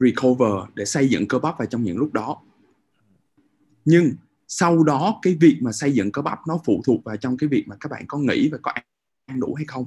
recover 0.00 0.52
để 0.74 0.84
xây 0.84 1.08
dựng 1.08 1.28
cơ 1.28 1.38
bắp 1.38 1.58
vào 1.58 1.66
trong 1.66 1.82
những 1.82 1.96
lúc 1.98 2.12
đó. 2.12 2.42
Nhưng 3.84 4.12
sau 4.48 4.82
đó 4.82 5.18
cái 5.22 5.36
việc 5.40 5.58
mà 5.62 5.72
xây 5.72 5.92
dựng 5.92 6.12
cơ 6.12 6.22
bắp 6.22 6.38
nó 6.48 6.58
phụ 6.64 6.82
thuộc 6.86 7.04
vào 7.04 7.16
trong 7.16 7.36
cái 7.36 7.48
việc 7.48 7.64
mà 7.66 7.76
các 7.80 7.88
bạn 7.92 8.04
có 8.08 8.18
nghỉ 8.18 8.48
và 8.52 8.58
có 8.62 8.72
ăn, 9.26 9.40
đủ 9.40 9.54
hay 9.54 9.64
không? 9.68 9.86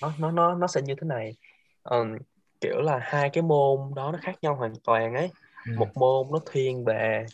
Nó 0.00 0.14
nó 0.18 0.30
nó 0.30 0.54
nó 0.54 0.66
sẽ 0.66 0.82
như 0.82 0.94
thế 0.94 1.06
này. 1.06 1.36
Ờm, 1.82 2.16
kiểu 2.60 2.80
là 2.80 2.98
hai 3.02 3.30
cái 3.32 3.42
môn 3.42 3.78
đó 3.96 4.12
nó 4.12 4.18
khác 4.22 4.34
nhau 4.42 4.56
hoàn 4.56 4.72
toàn 4.84 5.14
ấy. 5.14 5.30
Ừ. 5.66 5.72
một 5.76 5.88
môn 5.94 6.26
nó 6.32 6.38
thiên 6.52 6.84
về 6.84 7.26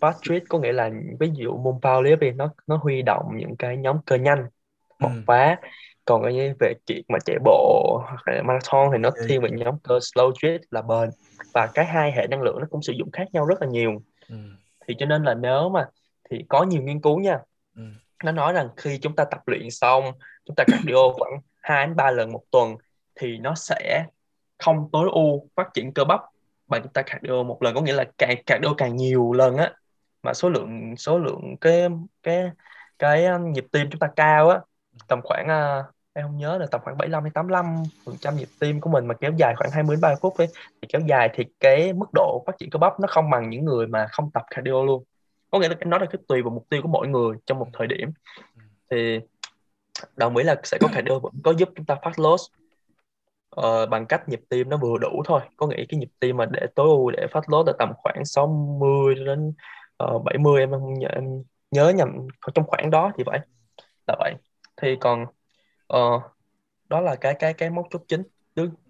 twitch 0.00 0.40
có 0.48 0.58
nghĩa 0.58 0.72
là 0.72 0.90
ví 1.20 1.30
dụ 1.34 1.56
môn 1.56 1.74
powerlift 1.74 2.16
thì 2.20 2.30
nó 2.30 2.54
nó 2.66 2.76
huy 2.76 3.02
động 3.02 3.26
những 3.36 3.56
cái 3.56 3.76
nhóm 3.76 3.96
cơ 4.06 4.16
nhanh 4.16 4.46
bộc 5.00 5.12
Ừ. 5.12 5.22
phá 5.26 5.56
còn 6.04 6.22
cái 6.22 6.54
về 6.60 6.74
chuyện 6.86 7.02
mà 7.08 7.18
chạy 7.24 7.36
bộ 7.44 8.00
hoặc 8.06 8.28
là 8.28 8.42
marathon 8.42 8.88
thì 8.92 8.98
nó 8.98 9.10
Yeah, 9.16 9.28
thiên 9.28 9.42
về 9.42 9.50
nhóm 9.50 9.78
cơ 9.78 9.98
slow 9.98 10.32
twitch 10.32 10.58
là 10.70 10.82
bền. 10.82 11.10
Và 11.54 11.66
cái 11.66 11.84
hai 11.84 12.12
hệ 12.12 12.26
năng 12.26 12.42
lượng 12.42 12.60
nó 12.60 12.66
cũng 12.70 12.82
sử 12.82 12.92
dụng 12.92 13.10
khác 13.10 13.24
nhau 13.32 13.46
rất 13.46 13.62
là 13.62 13.68
nhiều. 13.68 14.02
Ừ. 14.28 14.36
thì 14.86 14.94
cho 14.98 15.06
nên 15.06 15.22
là 15.22 15.34
nếu 15.34 15.68
mà 15.68 15.86
thì 16.30 16.44
có 16.48 16.62
nhiều 16.62 16.82
nghiên 16.82 17.00
cứu 17.00 17.20
nha. 17.20 17.38
Ừ. 17.76 17.82
nó 18.24 18.32
nói 18.32 18.52
rằng 18.52 18.68
khi 18.76 18.98
chúng 18.98 19.16
ta 19.16 19.24
tập 19.24 19.40
luyện 19.46 19.70
xong 19.70 20.04
chúng 20.44 20.56
ta 20.56 20.64
cardio 20.66 21.12
khoảng 21.18 21.40
2 21.60 21.86
đến 21.86 21.96
3 21.96 22.10
lần 22.10 22.32
một 22.32 22.42
tuần 22.50 22.76
thì 23.14 23.38
nó 23.38 23.54
sẽ 23.54 24.04
không 24.58 24.88
tối 24.92 25.08
ưu 25.12 25.48
phát 25.56 25.68
triển 25.74 25.92
cơ 25.92 26.04
bắp 26.04 26.20
bằng 26.66 26.82
chúng 26.82 26.92
ta 26.92 27.02
cardio 27.02 27.42
một 27.42 27.62
lần. 27.62 27.74
Có 27.74 27.80
nghĩa 27.80 27.92
là 27.92 28.04
càng 28.18 28.42
cardio 28.46 28.74
càng 28.78 28.96
nhiều 28.96 29.32
lần 29.32 29.56
á 29.56 29.72
mà 30.22 30.34
số 30.34 30.48
lượng 30.48 30.96
số 30.96 31.18
lượng 31.18 31.56
cái 31.60 31.88
cái 32.22 32.50
cái 32.98 33.26
um, 33.26 33.52
nhịp 33.52 33.64
tim 33.72 33.86
chúng 33.90 33.98
ta 33.98 34.08
cao 34.16 34.48
á 34.48 34.60
tầm 35.08 35.20
khoảng 35.22 35.46
uh, 35.46 35.94
em 36.12 36.26
không 36.26 36.38
nhớ 36.38 36.58
là 36.58 36.66
tầm 36.70 36.80
khoảng 36.84 36.98
75 36.98 37.24
đến 37.24 37.32
85 37.32 37.82
phần 38.04 38.16
trăm 38.20 38.36
nhịp 38.36 38.48
tim 38.58 38.80
của 38.80 38.90
mình 38.90 39.06
mà 39.06 39.14
kéo 39.14 39.32
dài 39.38 39.54
khoảng 39.56 39.70
20 39.70 39.96
đến 39.96 40.00
30 40.00 40.16
phút 40.20 40.36
ấy 40.38 40.48
thì 40.82 40.88
kéo 40.92 41.00
dài 41.08 41.30
thì 41.34 41.44
cái 41.60 41.92
mức 41.92 42.06
độ 42.12 42.42
phát 42.46 42.58
triển 42.58 42.70
cơ 42.70 42.78
bắp 42.78 43.00
nó 43.00 43.06
không 43.10 43.30
bằng 43.30 43.50
những 43.50 43.64
người 43.64 43.86
mà 43.86 44.06
không 44.10 44.30
tập 44.30 44.42
cardio 44.50 44.84
luôn. 44.84 45.04
Có 45.50 45.58
nghĩa 45.58 45.68
là 45.68 45.74
cái 45.74 45.86
nó 45.86 45.98
là 45.98 46.06
cái 46.06 46.22
tùy 46.28 46.42
vào 46.42 46.50
mục 46.50 46.66
tiêu 46.68 46.82
của 46.82 46.88
mỗi 46.88 47.08
người 47.08 47.36
trong 47.46 47.58
một 47.58 47.68
thời 47.72 47.86
điểm. 47.86 48.12
Thì 48.90 49.20
đồng 50.16 50.36
ý 50.36 50.44
là 50.44 50.56
sẽ 50.64 50.78
có 50.80 50.88
cardio 50.94 51.18
vẫn 51.18 51.32
có 51.44 51.50
giúp 51.50 51.68
chúng 51.76 51.86
ta 51.86 51.94
phát 52.02 52.18
loss 52.18 52.44
uh, 53.56 53.88
bằng 53.90 54.06
cách 54.06 54.28
nhịp 54.28 54.40
tim 54.48 54.68
nó 54.68 54.76
vừa 54.76 54.98
đủ 54.98 55.22
thôi. 55.26 55.40
Có 55.56 55.66
nghĩa 55.66 55.84
cái 55.88 55.98
nhịp 56.00 56.10
tim 56.20 56.36
mà 56.36 56.46
để 56.46 56.66
tối 56.74 56.86
ưu 56.88 57.10
để 57.10 57.26
phát 57.32 57.50
loss 57.50 57.66
là 57.66 57.72
tầm 57.78 57.92
khoảng 57.96 58.24
60 58.24 59.14
đến 59.14 59.52
ờ, 59.96 60.14
uh, 60.14 60.24
70 60.24 60.60
em 60.60 60.70
không 60.70 60.94
nhớ, 60.94 61.08
em 61.08 61.24
nhớ 61.70 61.88
nhầm 61.88 62.26
trong 62.54 62.66
khoảng 62.66 62.90
đó 62.90 63.12
thì 63.18 63.24
vậy 63.24 63.38
là 64.06 64.16
vậy 64.18 64.34
thì 64.80 64.96
còn 65.00 65.26
ờ, 65.86 66.20
đó 66.88 67.00
là 67.00 67.14
cái 67.14 67.34
cái 67.34 67.52
cái 67.52 67.70
mấu 67.70 67.88
chốt 67.90 68.02
chính. 68.08 68.22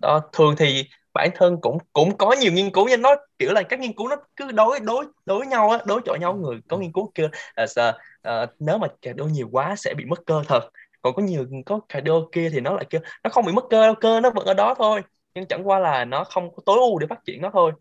Đó, 0.00 0.20
thường 0.32 0.54
thì 0.58 0.84
bản 1.14 1.30
thân 1.34 1.60
cũng 1.60 1.78
cũng 1.92 2.16
có 2.16 2.36
nhiều 2.40 2.52
nghiên 2.52 2.70
cứu 2.70 2.86
nhưng 2.88 3.02
nó 3.02 3.14
kiểu 3.38 3.52
là 3.52 3.62
các 3.62 3.80
nghiên 3.80 3.92
cứu 3.92 4.08
nó 4.08 4.16
cứ 4.36 4.52
đối 4.52 4.80
đối 4.80 5.04
đối 5.26 5.46
nhau 5.46 5.70
á 5.70 5.78
đối 5.84 6.00
chọi 6.04 6.18
nhau. 6.18 6.34
Người 6.34 6.60
có 6.68 6.78
nghiên 6.78 6.92
cứu 6.92 7.10
kêu 7.14 7.28
là 7.56 7.66
sợ, 7.66 7.98
ờ, 8.22 8.46
nếu 8.58 8.78
mà 8.78 8.88
cardio 9.02 9.24
nhiều 9.24 9.48
quá 9.52 9.76
sẽ 9.76 9.94
bị 9.94 10.04
mất 10.04 10.26
cơ 10.26 10.42
thật. 10.48 10.68
Còn 11.02 11.14
có 11.14 11.22
nhiều 11.22 11.46
có 11.66 11.80
cardio 11.88 12.12
kia 12.32 12.50
thì 12.52 12.60
nó 12.60 12.74
lại 12.74 12.84
kêu 12.90 13.00
nó 13.24 13.30
không 13.30 13.44
bị 13.46 13.52
mất 13.52 13.64
cơ 13.70 13.86
đâu 13.86 13.94
cơ 13.94 14.20
nó 14.20 14.30
vẫn 14.30 14.46
ở 14.46 14.54
đó 14.54 14.74
thôi. 14.78 15.02
Nhưng 15.34 15.46
chẳng 15.46 15.68
qua 15.68 15.78
là 15.78 16.04
nó 16.04 16.24
không 16.24 16.54
có 16.54 16.62
tối 16.66 16.78
ưu 16.78 16.98
để 16.98 17.06
phát 17.06 17.24
triển 17.24 17.42
nó 17.42 17.50
thôi. 17.52 17.72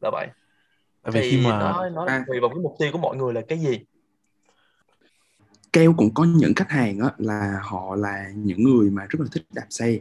Là 0.00 0.10
vậy. 0.10 0.26
Tại 1.02 1.12
vì 1.12 1.20
thì 1.20 1.30
khi 1.30 1.44
mà 1.44 1.58
nó 1.58 1.88
nó 1.88 2.06
À. 2.06 2.24
tùy 2.26 2.40
vào 2.40 2.50
cái 2.50 2.58
mục 2.58 2.74
tiêu 2.78 2.92
của 2.92 2.98
mọi 2.98 3.16
người 3.16 3.32
là 3.34 3.40
cái 3.48 3.58
gì 3.58 3.80
keo 5.74 5.94
cũng 5.96 6.14
có 6.14 6.24
những 6.24 6.54
khách 6.54 6.70
hàng 6.70 6.98
á, 6.98 7.10
là 7.18 7.60
họ 7.62 7.96
là 7.96 8.28
những 8.34 8.62
người 8.62 8.90
mà 8.90 9.06
rất 9.06 9.20
là 9.20 9.26
thích 9.32 9.46
đạp 9.52 9.66
xe 9.70 9.98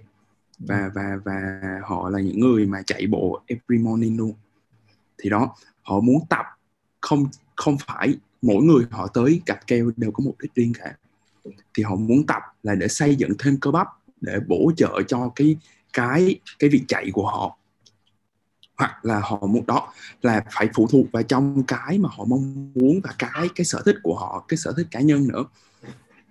và 0.60 0.92
và 0.94 1.18
và 1.26 1.62
họ 1.84 2.10
là 2.10 2.20
những 2.20 2.40
người 2.40 2.66
mà 2.66 2.82
chạy 2.86 3.08
bộ 3.08 3.42
every 3.48 3.84
morning 3.84 4.18
luôn. 4.18 4.34
Thì 5.18 5.30
đó 5.30 5.56
họ 5.82 6.00
muốn 6.00 6.26
tập 6.30 6.46
không 7.02 7.26
không 7.56 7.78
phải 7.88 8.16
mỗi 8.42 8.64
người 8.64 8.86
họ 8.92 9.08
tới 9.08 9.42
gặp 9.46 9.68
keo 9.68 9.92
đều 9.98 10.12
có 10.12 10.24
mục 10.26 10.36
đích 10.42 10.56
riêng 10.56 10.74
cả. 10.80 10.96
Thì 11.78 11.84
họ 11.84 11.96
muốn 11.96 12.26
tập 12.28 12.42
là 12.64 12.76
để 12.76 12.88
xây 12.88 13.16
dựng 13.16 13.32
thêm 13.40 13.58
cơ 13.62 13.72
bắp 13.72 13.88
để 14.22 14.40
bổ 14.48 14.72
trợ 14.78 15.02
cho 15.08 15.32
cái 15.36 15.58
cái 15.94 16.40
cái 16.60 16.70
việc 16.70 16.84
chạy 16.88 17.10
của 17.14 17.28
họ 17.28 17.58
hoặc 18.84 19.06
là 19.06 19.20
họ 19.20 19.40
muốn 19.48 19.66
đó 19.66 19.94
là 20.22 20.44
phải 20.52 20.70
phụ 20.74 20.88
thuộc 20.88 21.06
vào 21.12 21.24
trong 21.24 21.64
cái 21.68 22.00
mà 22.00 22.10
họ 22.12 22.26
mong 22.26 22.72
muốn 22.76 23.00
và 23.04 23.16
cái 23.20 23.50
cái 23.56 23.66
sở 23.66 23.82
thích 23.86 23.96
của 24.04 24.16
họ 24.16 24.46
cái 24.48 24.58
sở 24.58 24.74
thích 24.78 24.88
cá 24.92 25.00
nhân 25.00 25.28
nữa. 25.28 25.44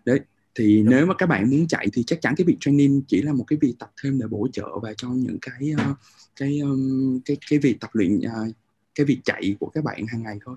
Đấy 0.04 0.20
thì 0.54 0.82
nếu 0.82 1.06
mà 1.06 1.14
các 1.14 1.26
bạn 1.28 1.50
muốn 1.50 1.68
chạy 1.68 1.86
thì 1.92 2.02
chắc 2.06 2.20
chắn 2.22 2.34
cái 2.36 2.44
việc 2.44 2.56
training 2.60 3.02
chỉ 3.08 3.22
là 3.22 3.32
một 3.32 3.44
cái 3.46 3.58
việc 3.62 3.74
tập 3.78 3.90
thêm 4.02 4.18
để 4.18 4.26
bổ 4.26 4.48
trợ 4.52 4.78
và 4.82 4.94
cho 4.96 5.08
những 5.08 5.38
cái 5.40 5.72
uh, 5.90 5.96
cái 6.36 6.58
um, 6.58 7.20
cái 7.24 7.36
cái 7.50 7.58
việc 7.58 7.80
tập 7.80 7.90
luyện 7.92 8.18
uh, 8.18 8.54
cái 8.94 9.06
việc 9.06 9.20
chạy 9.24 9.56
của 9.60 9.70
các 9.74 9.84
bạn 9.84 10.06
hàng 10.06 10.22
ngày 10.22 10.38
thôi. 10.44 10.56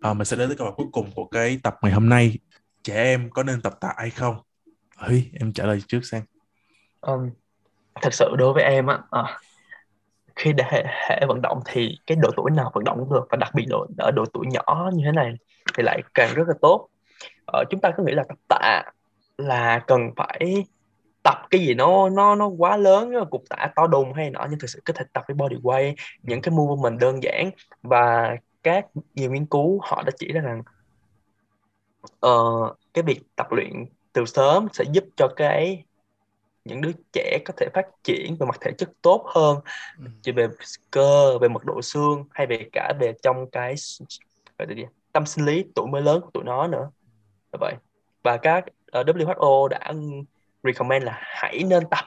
À, 0.00 0.14
mình 0.14 0.24
sẽ 0.24 0.36
đến 0.36 0.48
với 0.48 0.56
câu 0.56 0.66
hỏi 0.66 0.74
cuối 0.76 0.86
cùng 0.92 1.10
của 1.14 1.24
cái 1.24 1.60
tập 1.62 1.78
ngày 1.82 1.92
hôm 1.92 2.08
nay. 2.08 2.38
Trẻ 2.82 2.94
em 2.94 3.30
có 3.30 3.42
nên 3.42 3.62
tập 3.62 3.76
tạ 3.80 3.94
hay 3.96 4.10
không? 4.10 4.36
Huy 4.96 5.28
em 5.40 5.52
trả 5.52 5.66
lời 5.66 5.82
trước 5.88 6.00
xem. 6.04 6.22
Um, 7.00 7.30
thật 8.02 8.14
sự 8.14 8.24
đối 8.38 8.52
với 8.52 8.62
em 8.62 8.86
á 8.86 8.98
à, 9.10 9.38
khi 10.42 10.52
để 10.52 10.64
hệ, 10.70 10.84
hệ 11.08 11.26
vận 11.28 11.42
động 11.42 11.60
thì 11.66 11.98
cái 12.06 12.16
độ 12.20 12.30
tuổi 12.36 12.50
nào 12.50 12.70
vận 12.74 12.84
động 12.84 12.98
cũng 12.98 13.12
được 13.12 13.26
và 13.30 13.36
đặc 13.36 13.50
biệt 13.54 13.64
độ 13.68 13.86
ở 13.98 14.10
độ 14.10 14.24
tuổi 14.32 14.46
nhỏ 14.50 14.90
như 14.94 15.02
thế 15.04 15.12
này 15.12 15.34
thì 15.76 15.82
lại 15.82 16.02
càng 16.14 16.34
rất 16.34 16.48
là 16.48 16.54
tốt. 16.60 16.88
Ờ, 17.46 17.64
chúng 17.70 17.80
ta 17.80 17.90
cứ 17.96 18.02
nghĩ 18.06 18.12
là 18.12 18.24
tập 18.28 18.38
tạ 18.48 18.82
là 19.38 19.78
cần 19.86 20.00
phải 20.16 20.64
tập 21.22 21.36
cái 21.50 21.60
gì 21.60 21.74
nó 21.74 22.08
nó 22.08 22.34
nó 22.34 22.48
quá 22.48 22.76
lớn 22.76 23.12
cục 23.30 23.44
tạ 23.48 23.72
to 23.76 23.86
đùng 23.86 24.12
hay 24.12 24.30
nọ 24.30 24.46
nhưng 24.50 24.58
thực 24.58 24.70
sự 24.70 24.80
có 24.84 24.94
thể 24.96 25.04
tập 25.12 25.24
cái 25.28 25.34
body 25.34 25.56
weight 25.56 25.94
những 26.22 26.40
cái 26.42 26.54
movement 26.54 27.00
đơn 27.00 27.22
giản 27.22 27.50
và 27.82 28.36
các 28.62 28.86
nhiều 29.14 29.30
nghiên 29.30 29.46
cứu 29.46 29.80
họ 29.82 30.02
đã 30.02 30.10
chỉ 30.18 30.32
ra 30.32 30.40
rằng 30.40 30.62
uh, 32.26 32.76
cái 32.94 33.02
việc 33.02 33.20
tập 33.36 33.46
luyện 33.50 33.84
từ 34.12 34.24
sớm 34.24 34.66
sẽ 34.72 34.84
giúp 34.92 35.04
cho 35.16 35.28
cái 35.36 35.84
những 36.64 36.80
đứa 36.80 36.90
trẻ 37.12 37.38
có 37.44 37.54
thể 37.56 37.68
phát 37.74 37.86
triển 38.04 38.36
về 38.40 38.46
mặt 38.46 38.56
thể 38.60 38.70
chất 38.78 38.90
tốt 39.02 39.24
hơn 39.34 39.58
ừ. 39.98 40.04
chỉ 40.22 40.32
về 40.32 40.48
cơ 40.90 41.38
về 41.38 41.48
mật 41.48 41.64
độ 41.64 41.82
xương 41.82 42.24
hay 42.30 42.46
về 42.46 42.68
cả 42.72 42.92
về 43.00 43.12
trong 43.22 43.50
cái 43.50 43.74
tâm 45.12 45.26
sinh 45.26 45.44
lý 45.44 45.64
tuổi 45.74 45.86
mới 45.86 46.02
lớn 46.02 46.20
của 46.20 46.30
tụi 46.34 46.44
nó 46.44 46.66
nữa. 46.66 46.90
Là 47.52 47.58
vậy. 47.60 47.74
Và 48.22 48.36
các 48.36 48.64
uh, 48.66 48.72
ờ, 48.92 49.02
WHO 49.02 49.68
đã 49.68 49.92
recommend 50.62 51.04
là 51.04 51.18
hãy 51.20 51.62
nên 51.64 51.82
tập 51.90 52.04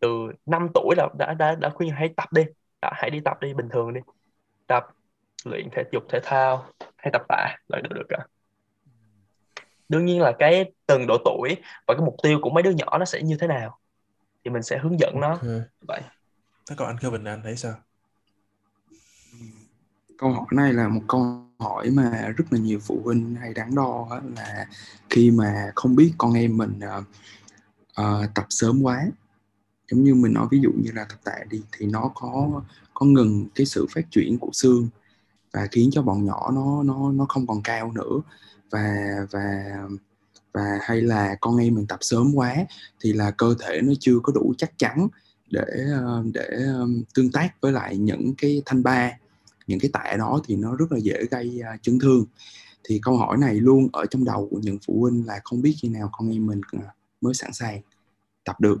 từ 0.00 0.32
5 0.46 0.68
tuổi 0.74 0.94
là 0.96 1.08
đã 1.18 1.34
đã 1.34 1.54
đã 1.54 1.70
khuyên 1.70 1.90
hãy 1.90 2.08
tập 2.16 2.32
đi. 2.32 2.42
Đã, 2.82 2.90
hãy 2.94 3.10
đi 3.10 3.20
tập 3.24 3.40
đi 3.40 3.54
bình 3.54 3.68
thường 3.68 3.94
đi. 3.94 4.00
Tập 4.66 4.86
luyện 5.44 5.68
thể 5.72 5.82
dục 5.92 6.02
thể 6.08 6.20
thao 6.22 6.66
hay 6.96 7.10
tập 7.12 7.22
tạ 7.28 7.56
là 7.68 7.80
được 7.80 7.94
được 7.94 8.06
cả 8.08 8.18
đương 9.90 10.04
nhiên 10.04 10.20
là 10.20 10.32
cái 10.38 10.72
từng 10.86 11.06
độ 11.06 11.16
tuổi 11.24 11.56
và 11.86 11.94
cái 11.94 12.06
mục 12.06 12.16
tiêu 12.22 12.38
của 12.42 12.50
mấy 12.50 12.62
đứa 12.62 12.70
nhỏ 12.70 12.98
nó 12.98 13.04
sẽ 13.04 13.22
như 13.22 13.36
thế 13.40 13.46
nào 13.46 13.78
thì 14.44 14.50
mình 14.50 14.62
sẽ 14.62 14.78
hướng 14.78 15.00
dẫn 15.00 15.20
nó. 15.20 15.38
Vậy. 15.88 16.00
Thế 16.70 16.76
còn 16.76 16.88
anh 16.88 16.98
Kevin 16.98 17.24
anh 17.24 17.42
thấy 17.42 17.56
sao? 17.56 17.74
Câu 20.18 20.30
hỏi 20.30 20.46
này 20.52 20.72
là 20.72 20.88
một 20.88 21.00
câu 21.08 21.46
hỏi 21.58 21.90
mà 21.90 22.32
rất 22.36 22.44
là 22.50 22.58
nhiều 22.58 22.78
phụ 22.82 23.00
huynh 23.04 23.34
hay 23.34 23.54
đắn 23.54 23.74
đo 23.74 24.20
là 24.36 24.66
khi 25.10 25.30
mà 25.30 25.72
không 25.74 25.96
biết 25.96 26.12
con 26.18 26.32
em 26.32 26.56
mình 26.56 26.80
uh, 26.98 27.04
uh, 28.00 28.34
tập 28.34 28.46
sớm 28.48 28.82
quá 28.82 29.06
giống 29.90 30.04
như 30.04 30.14
mình 30.14 30.32
nói 30.32 30.46
ví 30.50 30.60
dụ 30.60 30.70
như 30.82 30.90
là 30.94 31.04
tập 31.04 31.18
tạ 31.24 31.38
đi 31.50 31.62
thì 31.72 31.86
nó 31.86 32.10
có 32.14 32.62
có 32.94 33.06
ngừng 33.06 33.46
cái 33.54 33.66
sự 33.66 33.86
phát 33.94 34.10
triển 34.10 34.38
của 34.38 34.50
xương 34.52 34.88
và 35.52 35.68
khiến 35.70 35.90
cho 35.92 36.02
bọn 36.02 36.24
nhỏ 36.24 36.50
nó 36.54 36.82
nó 36.82 37.12
nó 37.12 37.26
không 37.28 37.46
còn 37.46 37.62
cao 37.62 37.92
nữa 37.92 38.20
và 38.70 39.16
và 39.30 39.74
và 40.52 40.78
hay 40.82 41.00
là 41.00 41.36
con 41.40 41.56
em 41.56 41.74
mình 41.74 41.86
tập 41.86 41.98
sớm 42.00 42.32
quá 42.34 42.56
thì 43.00 43.12
là 43.12 43.30
cơ 43.30 43.54
thể 43.60 43.80
nó 43.82 43.92
chưa 44.00 44.18
có 44.22 44.32
đủ 44.32 44.54
chắc 44.58 44.78
chắn 44.78 45.08
để 45.50 45.64
ờ, 45.92 46.24
để 46.34 46.48
ờ, 46.66 46.86
tương 47.14 47.32
tác 47.32 47.60
với 47.60 47.72
lại 47.72 47.96
những 47.96 48.34
cái 48.38 48.62
thanh 48.66 48.82
ba 48.82 49.12
những 49.70 49.80
cái 49.80 49.90
tạ 49.92 50.16
đó 50.18 50.40
thì 50.44 50.56
nó 50.56 50.76
rất 50.76 50.92
là 50.92 50.98
dễ 50.98 51.24
gây 51.30 51.60
ờ, 51.66 51.76
chấn 51.82 51.98
thương. 51.98 52.24
Thì 52.84 53.00
câu 53.02 53.16
hỏi 53.16 53.36
này 53.36 53.54
luôn 53.54 53.88
ở 53.92 54.06
trong 54.06 54.24
đầu 54.24 54.48
của 54.50 54.58
những 54.62 54.78
phụ 54.86 55.00
huynh 55.00 55.26
là 55.26 55.40
không 55.44 55.62
biết 55.62 55.76
khi 55.82 55.88
nào 55.88 56.10
con 56.12 56.30
em 56.30 56.46
mình 56.46 56.60
mới 57.20 57.34
sẵn 57.34 57.52
sàng 57.52 57.80
tập 58.44 58.60
được. 58.60 58.80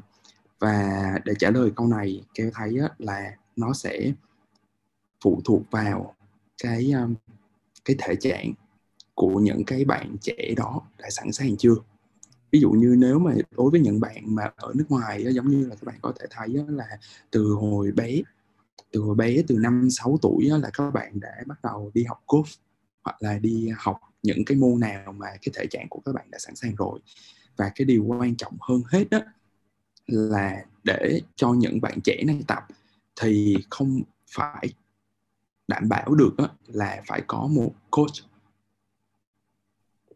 Và 0.58 1.02
để 1.24 1.34
trả 1.38 1.50
lời 1.50 1.70
câu 1.76 1.86
này 1.86 2.24
kêu 2.34 2.50
thấy 2.54 2.78
á, 2.82 2.88
là 2.98 3.32
nó 3.56 3.72
sẽ 3.72 4.12
phụ 5.24 5.40
thuộc 5.44 5.62
vào 5.70 6.14
cái 6.62 6.94
cái 7.84 7.96
thể 7.98 8.14
trạng 8.20 8.52
của 9.20 9.40
những 9.40 9.64
cái 9.64 9.84
bạn 9.84 10.16
trẻ 10.20 10.54
đó 10.56 10.82
đã 10.98 11.10
sẵn 11.10 11.32
sàng 11.32 11.56
chưa? 11.56 11.74
Ví 12.52 12.60
dụ 12.60 12.70
như 12.70 12.94
nếu 12.98 13.18
mà 13.18 13.34
đối 13.50 13.70
với 13.70 13.80
những 13.80 14.00
bạn 14.00 14.34
mà 14.34 14.50
ở 14.56 14.72
nước 14.74 14.84
ngoài 14.88 15.24
giống 15.34 15.48
như 15.48 15.66
là 15.66 15.74
các 15.74 15.84
bạn 15.84 15.96
có 16.02 16.12
thể 16.20 16.26
thấy 16.30 16.48
là 16.68 16.98
từ 17.30 17.52
hồi 17.52 17.92
bé, 17.92 18.22
từ 18.92 19.00
hồi 19.00 19.14
bé 19.14 19.42
từ 19.48 19.58
năm 19.58 19.88
6 19.90 20.18
tuổi 20.22 20.44
là 20.44 20.70
các 20.72 20.90
bạn 20.90 21.20
đã 21.20 21.34
bắt 21.46 21.58
đầu 21.62 21.90
đi 21.94 22.04
học 22.04 22.22
golf 22.26 22.56
hoặc 23.04 23.22
là 23.22 23.38
đi 23.38 23.68
học 23.76 24.00
những 24.22 24.44
cái 24.44 24.56
môn 24.56 24.80
nào 24.80 25.12
mà 25.12 25.26
cái 25.26 25.52
thể 25.54 25.66
trạng 25.70 25.86
của 25.88 26.00
các 26.04 26.14
bạn 26.14 26.30
đã 26.30 26.38
sẵn 26.38 26.56
sàng 26.56 26.74
rồi. 26.74 27.00
Và 27.56 27.72
cái 27.74 27.84
điều 27.84 28.04
quan 28.04 28.36
trọng 28.36 28.56
hơn 28.60 28.82
hết 28.86 29.10
đó 29.10 29.20
là 30.06 30.64
để 30.84 31.20
cho 31.36 31.52
những 31.52 31.80
bạn 31.80 32.00
trẻ 32.04 32.22
này 32.26 32.40
tập 32.46 32.66
thì 33.20 33.56
không 33.70 34.02
phải 34.30 34.68
đảm 35.68 35.88
bảo 35.88 36.14
được 36.14 36.36
là 36.66 37.02
phải 37.06 37.22
có 37.26 37.46
một 37.46 37.72
coach 37.90 38.29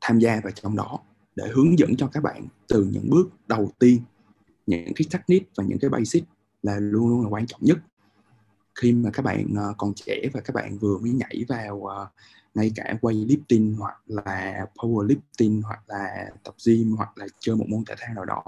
tham 0.06 0.18
gia 0.18 0.40
vào 0.40 0.52
trong 0.52 0.76
đó 0.76 0.98
để 1.36 1.44
hướng 1.52 1.78
dẫn 1.78 1.96
cho 1.96 2.06
các 2.06 2.22
bạn 2.22 2.46
từ 2.68 2.84
những 2.92 3.10
bước 3.10 3.28
đầu 3.46 3.70
tiên 3.78 4.00
những 4.66 4.94
cái 4.96 5.06
technique 5.12 5.48
và 5.56 5.64
những 5.64 5.78
cái 5.78 5.90
basic 5.90 6.24
là 6.62 6.78
luôn 6.78 7.08
luôn 7.08 7.22
là 7.22 7.28
quan 7.28 7.46
trọng 7.46 7.60
nhất 7.64 7.78
khi 8.74 8.92
mà 8.92 9.10
các 9.12 9.22
bạn 9.22 9.46
ờ, 9.56 9.74
còn 9.78 9.94
trẻ 9.94 10.22
và 10.32 10.40
các 10.40 10.54
bạn 10.54 10.78
vừa 10.78 10.98
mới 10.98 11.10
nhảy 11.10 11.44
vào 11.48 11.76
uh, 11.76 12.08
ngay 12.54 12.72
cả 12.74 12.94
weightlifting 13.00 13.76
hoặc 13.76 14.02
là 14.06 14.66
powerlifting 14.76 15.62
hoặc 15.62 15.80
là 15.86 16.30
tập 16.44 16.54
gym 16.66 16.92
hoặc 16.96 17.18
là 17.18 17.26
chơi 17.38 17.56
một 17.56 17.66
môn 17.68 17.84
thể 17.84 17.94
thao 17.98 18.14
nào 18.14 18.24
đó 18.24 18.42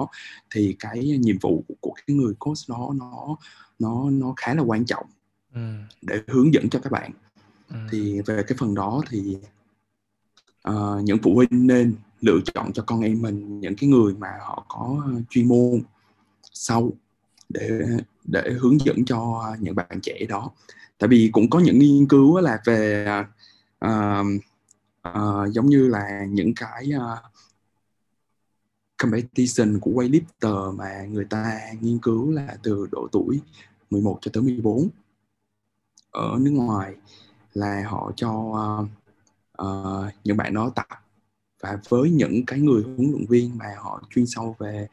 thì 0.54 0.76
cái 0.78 1.18
nhiệm 1.18 1.36
vụ 1.38 1.64
của 1.80 1.94
cái 2.06 2.16
người 2.16 2.34
coach 2.38 2.58
đó 2.68 2.92
nó 2.94 3.36
nó 3.78 4.10
nó 4.10 4.34
khá 4.36 4.54
là 4.54 4.62
quan 4.62 4.84
trọng 4.84 5.06
ừ. 5.54 5.60
để 6.02 6.22
hướng 6.26 6.54
dẫn 6.54 6.68
cho 6.70 6.78
các 6.78 6.92
bạn 6.92 7.12
ừ. 7.68 7.76
thì 7.90 8.20
về 8.20 8.42
cái 8.46 8.56
phần 8.58 8.74
đó 8.74 9.02
thì 9.10 9.38
uh, 10.70 11.04
những 11.04 11.18
phụ 11.22 11.34
huynh 11.34 11.66
nên 11.66 11.94
lựa 12.20 12.38
chọn 12.54 12.72
cho 12.72 12.82
con 12.86 13.00
em 13.00 13.22
mình 13.22 13.60
những 13.60 13.76
cái 13.76 13.90
người 13.90 14.14
mà 14.14 14.28
họ 14.40 14.64
có 14.68 15.02
ờ, 15.06 15.12
chuyên 15.30 15.48
môn 15.48 15.82
sâu 16.42 16.92
để 17.48 17.80
để 18.24 18.50
hướng 18.60 18.80
dẫn 18.80 19.04
cho 19.04 19.44
những 19.60 19.74
bạn 19.74 20.00
trẻ 20.02 20.18
đó. 20.28 20.50
Tại 20.98 21.08
vì 21.08 21.30
cũng 21.32 21.50
có 21.50 21.60
những 21.60 21.78
nghiên 21.78 22.08
cứu 22.08 22.40
là 22.40 22.60
về 22.64 23.06
uh, 23.84 24.26
uh, 25.08 25.52
giống 25.52 25.66
như 25.66 25.88
là 25.88 26.24
những 26.28 26.54
cái 26.54 26.90
uh, 26.96 27.18
competition 29.02 29.80
của 29.80 29.90
weightlifter 29.90 30.76
mà 30.76 31.04
người 31.10 31.24
ta 31.24 31.60
nghiên 31.80 31.98
cứu 31.98 32.30
là 32.30 32.56
từ 32.62 32.86
độ 32.92 33.08
tuổi 33.12 33.40
11 33.90 34.18
cho 34.20 34.30
tới 34.34 34.42
14 34.42 34.88
ở 36.10 36.36
nước 36.40 36.50
ngoài 36.50 36.94
là 37.54 37.84
họ 37.88 38.12
cho 38.16 38.30
uh, 38.30 38.88
Ờ, 39.56 40.04
uh, 40.08 40.14
những 40.24 40.36
bạn 40.36 40.54
đó 40.54 40.72
tập 40.74 40.86
và 41.60 41.78
với 41.88 42.10
những 42.10 42.46
cái 42.46 42.60
người 42.60 42.82
huấn 42.82 43.10
luyện 43.10 43.26
viên 43.28 43.58
mà 43.58 43.66
họ 43.78 44.02
chuyên 44.10 44.26
sâu 44.26 44.56
về 44.58 44.88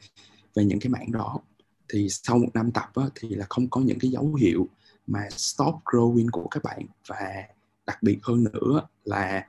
về 0.54 0.64
những 0.64 0.80
cái 0.80 0.88
mảng 0.90 1.12
đó 1.12 1.40
thì 1.88 2.08
sau 2.08 2.38
một 2.38 2.48
năm 2.54 2.70
tập 2.72 2.90
á, 2.94 3.04
thì 3.14 3.28
là 3.28 3.46
không 3.48 3.70
có 3.70 3.80
những 3.80 3.98
cái 3.98 4.10
dấu 4.10 4.34
hiệu 4.34 4.68
mà 5.06 5.20
stop 5.30 5.74
growing 5.84 6.26
của 6.32 6.48
các 6.50 6.62
bạn. 6.62 6.86
Và 7.08 7.44
đặc 7.86 8.02
biệt 8.02 8.18
hơn 8.22 8.44
nữa 8.44 8.86
là 9.04 9.46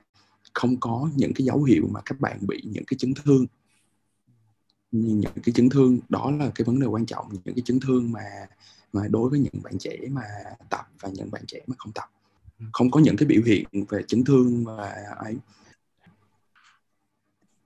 không 0.52 0.80
có 0.80 1.10
những 1.16 1.32
cái 1.34 1.44
dấu 1.44 1.62
hiệu 1.62 1.88
mà 1.90 2.00
các 2.04 2.20
bạn 2.20 2.38
bị 2.40 2.62
những 2.64 2.84
cái 2.86 2.98
chấn 2.98 3.14
thương. 3.24 3.46
Những 4.92 5.32
cái 5.42 5.52
chấn 5.54 5.68
thương 5.68 5.98
đó 6.08 6.30
là 6.30 6.50
cái 6.54 6.64
vấn 6.64 6.80
đề 6.80 6.86
quan 6.86 7.06
trọng. 7.06 7.28
Những 7.44 7.54
cái 7.54 7.62
chấn 7.64 7.80
thương 7.80 8.12
mà 8.12 8.24
mà 8.92 9.08
đối 9.08 9.30
với 9.30 9.38
những 9.38 9.62
bạn 9.62 9.78
trẻ 9.78 9.96
mà 10.10 10.22
tập 10.70 10.88
và 11.00 11.08
những 11.12 11.30
bạn 11.30 11.42
trẻ 11.46 11.60
mà 11.66 11.74
không 11.78 11.92
tập 11.92 12.04
không 12.72 12.90
có 12.90 13.00
những 13.00 13.16
cái 13.16 13.26
biểu 13.26 13.42
hiện 13.46 13.66
về 13.88 14.02
chấn 14.02 14.24
thương 14.24 14.64
và 14.64 14.94
ấy. 15.16 15.36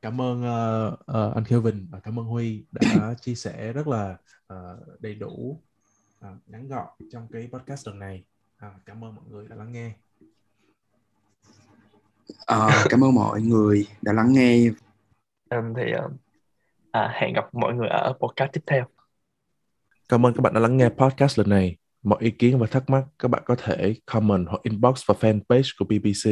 Cảm 0.03 0.21
ơn 0.21 0.41
uh, 0.41 0.93
uh, 0.93 1.35
anh 1.35 1.45
Kevin 1.45 1.87
và 1.91 2.01
cảm 2.01 2.19
ơn 2.19 2.27
Huy 2.27 2.65
đã 2.73 3.15
chia 3.21 3.35
sẻ 3.35 3.73
rất 3.73 3.89
là 3.89 4.17
uh, 4.53 5.01
đầy 5.01 5.15
đủ 5.15 5.61
uh, 6.27 6.33
ngắn 6.47 6.69
gọn 6.69 6.89
trong 7.13 7.29
cái 7.33 7.49
podcast 7.53 7.87
lần 7.87 7.99
này. 7.99 8.25
Uh, 8.67 8.73
cảm 8.87 9.05
ơn 9.05 9.15
mọi 9.15 9.25
người 9.31 9.49
đã 9.49 9.57
lắng 9.57 9.73
nghe. 9.73 9.93
Uh, 12.31 12.73
cảm 12.89 13.05
ơn 13.05 13.15
mọi 13.15 13.43
người 13.43 13.87
đã 14.03 14.13
lắng 14.13 14.33
nghe. 14.33 14.71
Um, 15.51 15.75
thì 15.77 15.83
uh, 16.05 16.13
à, 16.91 17.13
hẹn 17.21 17.35
gặp 17.35 17.55
mọi 17.55 17.75
người 17.75 17.89
ở 17.89 18.13
podcast 18.21 18.53
tiếp 18.53 18.63
theo. 18.67 18.85
Cảm 20.09 20.27
ơn 20.27 20.35
các 20.35 20.41
bạn 20.41 20.55
đã 20.55 20.61
lắng 20.61 20.77
nghe 20.77 20.89
podcast 20.89 21.39
lần 21.39 21.49
này 21.49 21.80
mọi 22.03 22.19
ý 22.23 22.31
kiến 22.31 22.59
và 22.59 22.67
thắc 22.67 22.91
mắc 22.91 23.05
các 23.19 23.29
bạn 23.29 23.43
có 23.47 23.57
thể 23.59 23.95
comment 24.07 24.47
hoặc 24.49 24.63
inbox 24.63 25.03
vào 25.07 25.17
fanpage 25.21 25.71
của 25.79 25.85
BBC 25.85 26.31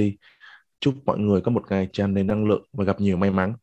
chúc 0.81 0.94
mọi 1.07 1.18
người 1.18 1.40
có 1.40 1.50
một 1.50 1.62
ngày 1.70 1.88
tràn 1.92 2.14
đầy 2.14 2.24
năng 2.24 2.48
lượng 2.48 2.66
và 2.72 2.85
gặp 2.85 3.00
nhiều 3.00 3.16
may 3.16 3.31
mắn. 3.31 3.54